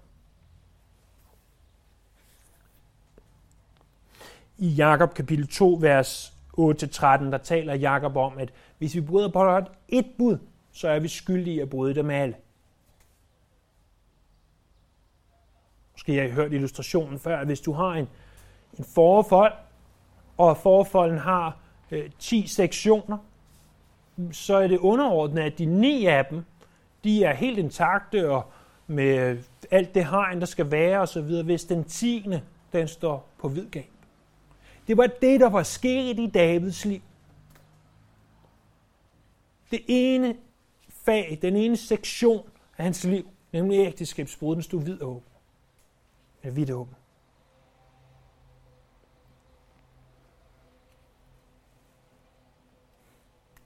I 4.59 4.68
Jakob 4.68 5.14
kapitel 5.14 5.47
2, 5.47 5.78
vers 5.80 6.33
8-13, 6.59 6.62
der 7.03 7.39
taler 7.43 7.74
Jakob 7.74 8.16
om, 8.16 8.39
at 8.39 8.53
hvis 8.78 8.95
vi 8.95 9.01
bryder 9.01 9.28
på 9.28 9.70
et 9.89 10.07
bud, 10.18 10.39
så 10.72 10.89
er 10.89 10.99
vi 10.99 11.09
skyldige 11.09 11.62
at 11.62 11.70
bryde 11.70 11.95
dem 11.95 12.11
alle. 12.11 12.37
Måske 15.93 16.14
har 16.14 16.22
I 16.22 16.30
hørt 16.30 16.53
illustrationen 16.53 17.18
før, 17.18 17.39
at 17.39 17.47
hvis 17.47 17.61
du 17.61 17.72
har 17.72 17.93
en, 17.93 18.09
en 18.79 18.85
forfold, 18.85 19.53
og 20.37 20.57
forfolden 20.57 21.18
har 21.18 21.57
øh, 21.91 22.11
10 22.18 22.47
sektioner, 22.47 23.18
mm, 24.16 24.33
så 24.33 24.57
er 24.57 24.66
det 24.66 24.79
underordnet, 24.79 25.43
at 25.43 25.59
de 25.59 25.64
ni 25.64 26.07
af 26.07 26.24
dem, 26.24 26.45
de 27.05 27.24
er 27.24 27.35
helt 27.35 27.59
intakte 27.59 28.31
og 28.31 28.53
med 28.87 29.18
øh, 29.18 29.43
alt 29.70 29.95
det 29.95 30.07
hegn, 30.07 30.41
der 30.41 30.47
skal 30.47 30.70
være 30.70 30.99
osv., 30.99 31.43
hvis 31.43 31.64
den 31.64 31.85
tiende, 31.85 32.43
den 32.72 32.89
står 32.89 33.29
på 33.39 33.49
hvid 33.49 33.70
gab. 33.70 33.91
Det 34.87 34.97
var 34.97 35.07
det, 35.07 35.41
der 35.41 35.49
var 35.49 35.62
sket 35.62 36.18
i 36.18 36.27
Davids 36.27 36.85
liv. 36.85 37.01
Det 39.70 39.81
ene 39.87 40.37
fag, 40.89 41.39
den 41.43 41.57
ene 41.57 41.77
sektion 41.77 42.49
af 42.79 42.85
hans 42.85 43.05
liv, 43.05 43.31
nemlig 43.53 43.79
ægteskabsbruden, 43.79 44.62
stod 44.62 44.83
vid 44.83 45.03
åben. 45.03 45.31
Vidt 46.43 46.70
åben. 46.70 46.95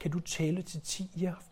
Kan 0.01 0.11
du 0.11 0.19
tælle 0.19 0.61
til 0.61 0.81
10 0.81 1.11
i 1.15 1.25
aften? 1.25 1.51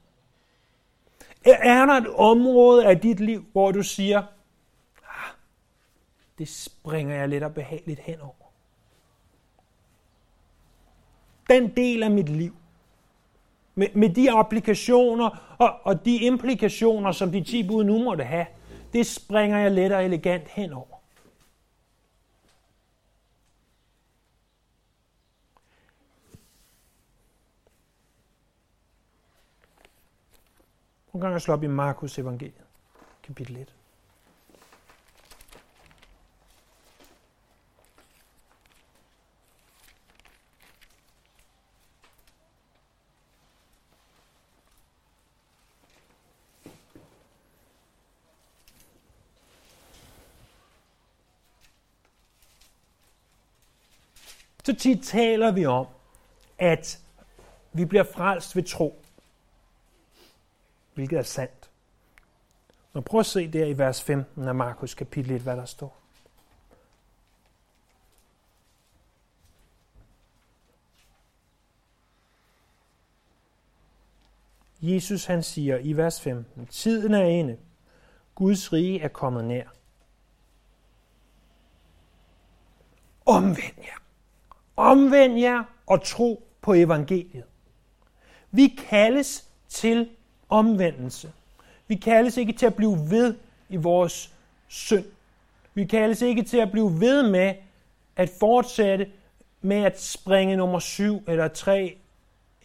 Er 1.45 1.85
der 1.85 1.93
et 1.93 2.07
område 2.07 2.85
af 2.85 2.99
dit 2.99 3.19
liv, 3.19 3.45
hvor 3.51 3.71
du 3.71 3.83
siger, 3.83 4.23
ah, 5.09 5.31
det 6.37 6.47
springer 6.47 7.15
jeg 7.15 7.29
lidt 7.29 7.43
og 7.43 7.53
behageligt 7.53 7.99
henover? 7.99 8.53
Den 11.49 11.75
del 11.75 12.03
af 12.03 12.11
mit 12.11 12.29
liv, 12.29 12.55
med, 13.75 13.87
med 13.93 14.09
de 14.09 14.31
applikationer 14.31 15.55
og, 15.57 15.79
og 15.83 16.05
de 16.05 16.15
implikationer, 16.15 17.11
som 17.11 17.31
de 17.31 17.43
10 17.43 17.67
bud 17.67 17.83
nu 17.83 18.03
måtte 18.03 18.23
have, 18.23 18.45
det 18.93 19.05
springer 19.05 19.57
jeg 19.57 19.71
let 19.71 19.91
og 19.91 20.05
elegant 20.05 20.47
henover. 20.47 20.98
Nogle 31.13 31.25
gange 31.25 31.39
slå 31.39 31.53
op 31.53 31.63
i 31.63 31.67
Markus 31.67 32.17
evangeliet, 32.17 32.53
kapitel 33.23 33.57
1. 33.57 33.73
Så 54.63 54.75
tit 54.75 55.03
taler 55.03 55.51
vi 55.51 55.65
om, 55.65 55.87
at 56.57 56.99
vi 57.73 57.85
bliver 57.85 58.03
frelst 58.03 58.55
ved 58.55 58.63
tro 58.63 58.98
hvilket 60.99 61.19
er 61.19 61.23
sandt. 61.23 61.69
Men 62.93 63.03
prøv 63.03 63.19
at 63.19 63.25
se 63.25 63.51
der 63.51 63.65
i 63.65 63.77
vers 63.77 64.03
15 64.03 64.47
af 64.47 64.55
Markus 64.55 64.93
kapitel 64.93 65.31
1, 65.31 65.41
hvad 65.41 65.57
der 65.57 65.65
står. 65.65 65.97
Jesus 74.81 75.25
han 75.25 75.43
siger 75.43 75.77
i 75.77 75.93
vers 75.93 76.21
15, 76.21 76.67
tiden 76.67 77.13
er 77.13 77.23
inde, 77.23 77.57
Guds 78.35 78.73
rige 78.73 79.01
er 79.01 79.07
kommet 79.07 79.45
nær. 79.45 79.67
Omvend 83.25 83.77
jer. 83.77 84.01
Omvend 84.75 85.39
jer 85.39 85.63
og 85.87 86.03
tro 86.03 86.47
på 86.61 86.73
evangeliet. 86.73 87.45
Vi 88.51 88.67
kaldes 88.89 89.49
til 89.69 90.09
omvendelse. 90.49 91.31
Vi 91.87 91.95
kaldes 91.95 92.37
ikke 92.37 92.53
til 92.53 92.65
at 92.65 92.75
blive 92.75 92.97
ved 93.09 93.35
i 93.69 93.75
vores 93.75 94.33
synd. 94.67 95.05
Vi 95.73 95.85
kaldes 95.85 96.21
ikke 96.21 96.43
til 96.43 96.57
at 96.57 96.71
blive 96.71 96.99
ved 96.99 97.29
med 97.29 97.53
at 98.15 98.31
fortsætte 98.39 99.07
med 99.61 99.77
at 99.77 100.01
springe 100.01 100.57
nummer 100.57 100.79
7 100.79 101.23
eller 101.27 101.47
3 101.47 101.97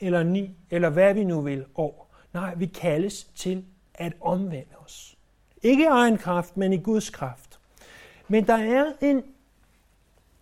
eller 0.00 0.22
9 0.22 0.50
eller 0.70 0.90
hvad 0.90 1.14
vi 1.14 1.24
nu 1.24 1.40
vil 1.40 1.64
over. 1.74 2.04
Nej, 2.32 2.54
vi 2.54 2.66
kaldes 2.66 3.24
til 3.24 3.64
at 3.94 4.12
omvende 4.20 4.74
os. 4.84 5.16
Ikke 5.62 5.82
i 5.82 5.86
egen 5.86 6.18
kraft, 6.18 6.56
men 6.56 6.72
i 6.72 6.76
Guds 6.76 7.10
kraft. 7.10 7.58
Men 8.28 8.46
der 8.46 8.54
er 8.54 8.92
en, 9.00 9.22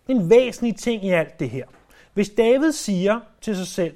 en 0.07 0.29
væsentlig 0.29 0.75
ting 0.75 1.05
i 1.05 1.09
alt 1.09 1.39
det 1.39 1.49
her. 1.49 1.65
Hvis 2.13 2.29
David 2.29 2.71
siger 2.71 3.19
til 3.41 3.55
sig 3.55 3.67
selv, 3.67 3.95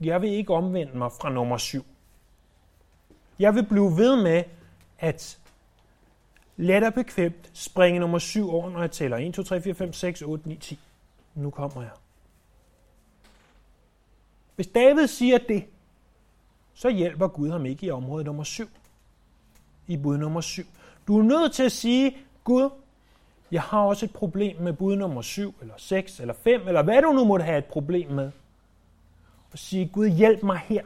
jeg 0.00 0.22
vil 0.22 0.30
ikke 0.30 0.54
omvende 0.54 0.98
mig 0.98 1.12
fra 1.12 1.30
nummer 1.30 1.56
7, 1.56 1.86
jeg 3.38 3.54
vil 3.54 3.66
blive 3.66 3.96
ved 3.96 4.22
med 4.22 4.44
at 4.98 5.38
let 6.56 6.84
og 6.84 6.94
bekvemt 6.94 7.50
springe 7.52 8.00
nummer 8.00 8.18
7 8.18 8.50
over, 8.50 8.70
når 8.70 8.80
jeg 8.80 8.90
tæller. 8.90 9.16
1, 9.16 9.34
2, 9.34 9.42
3, 9.42 9.62
4, 9.62 9.74
5, 9.74 9.92
6, 9.92 10.22
8, 10.22 10.48
9, 10.48 10.56
10. 10.56 10.78
Nu 11.34 11.50
kommer 11.50 11.82
jeg. 11.82 11.90
Hvis 14.54 14.66
David 14.66 15.06
siger 15.06 15.38
det, 15.38 15.64
så 16.74 16.90
hjælper 16.90 17.28
Gud 17.28 17.50
ham 17.50 17.66
ikke 17.66 17.86
i 17.86 17.90
område 17.90 18.24
nummer 18.24 18.44
7. 18.44 18.68
I 19.86 19.96
bud 19.96 20.16
nummer 20.16 20.40
7. 20.40 20.62
Du 21.06 21.18
er 21.18 21.22
nødt 21.22 21.52
til 21.52 21.62
at 21.62 21.72
sige, 21.72 22.16
Gud, 22.44 22.70
jeg 23.50 23.62
har 23.62 23.80
også 23.80 24.06
et 24.06 24.12
problem 24.12 24.56
med 24.60 24.72
bud 24.72 24.96
nummer 24.96 25.22
7, 25.22 25.54
eller 25.60 25.74
6, 25.76 26.20
eller 26.20 26.34
5, 26.34 26.68
eller 26.68 26.82
hvad 26.82 27.02
du 27.02 27.12
nu 27.12 27.24
måtte 27.24 27.44
have 27.44 27.58
et 27.58 27.64
problem 27.64 28.10
med. 28.10 28.30
Og 29.52 29.58
sige, 29.58 29.86
Gud, 29.86 30.08
hjælp 30.08 30.42
mig 30.42 30.58
her. 30.58 30.84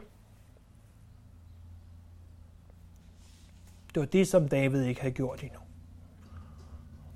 Det 3.99 4.07
var 4.07 4.11
det, 4.11 4.29
som 4.29 4.49
David 4.49 4.85
ikke 4.85 5.01
havde 5.01 5.15
gjort 5.15 5.43
endnu. 5.43 5.59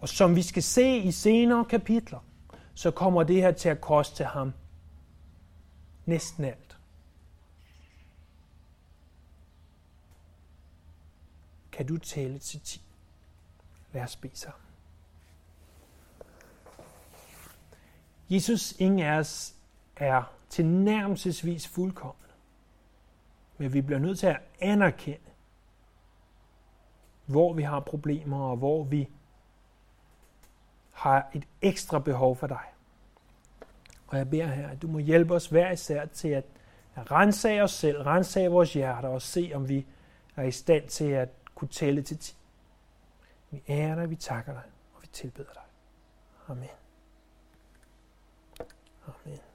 Og 0.01 0.09
som 0.09 0.37
vi 0.37 0.43
skal 0.43 0.63
se 0.63 0.97
i 0.97 1.13
senere 1.13 1.65
kapitler, 1.65 2.19
så 2.75 2.91
kommer 2.91 3.23
det 3.23 3.37
her 3.37 3.53
til 3.53 3.69
at 3.69 3.81
koste 3.81 4.25
ham 4.25 4.53
næsten 6.07 6.45
alt. 6.45 6.79
Kan 11.73 11.87
du 11.87 11.99
tælle 11.99 12.39
til 12.39 12.61
10? 12.61 12.83
Lad 13.93 14.03
os 14.03 14.17
bede 14.17 14.37
sammen. 14.37 14.63
Jesus, 18.31 18.73
ingen 18.79 19.01
af 19.01 19.19
os 19.19 19.55
er 19.97 20.23
tilnærmelsesvis 20.49 21.69
fuldkommen. 21.69 22.27
Men 23.59 23.73
vi 23.73 23.81
bliver 23.81 23.99
nødt 23.99 24.19
til 24.19 24.27
at 24.27 24.41
anerkende, 24.61 25.32
hvor 27.33 27.53
vi 27.53 27.63
har 27.63 27.81
problemer, 27.81 28.51
og 28.51 28.57
hvor 28.57 28.85
vi 28.85 29.09
har 30.93 31.31
et 31.35 31.45
ekstra 31.63 31.99
behov 31.99 32.37
for 32.37 32.47
dig. 32.47 32.65
Og 34.07 34.19
jeg 34.19 34.31
beder 34.31 34.47
her, 34.47 34.69
at 34.69 34.83
du 34.83 34.87
må 34.87 34.99
hjælpe 34.99 35.35
os 35.35 35.47
hver 35.47 35.71
især 35.71 36.07
til 36.07 36.29
at 36.29 36.45
rense 36.97 37.63
os 37.63 37.71
selv, 37.71 38.03
rense 38.03 38.49
vores 38.49 38.73
hjerter 38.73 39.09
og 39.09 39.23
se, 39.23 39.53
om 39.55 39.69
vi 39.69 39.87
er 40.37 40.43
i 40.43 40.51
stand 40.51 40.89
til 40.89 41.11
at 41.11 41.29
kunne 41.55 41.69
tælle 41.69 42.03
til 42.03 42.19
10. 42.19 42.37
Vi 43.51 43.63
ærer 43.69 43.95
dig, 43.95 44.11
vi 44.11 44.17
takker 44.17 44.53
dig, 44.53 44.63
og 44.95 45.03
vi 45.03 45.07
tilbeder 45.13 45.53
dig. 45.53 45.63
Amen. 46.49 46.69
Amen. 49.07 49.52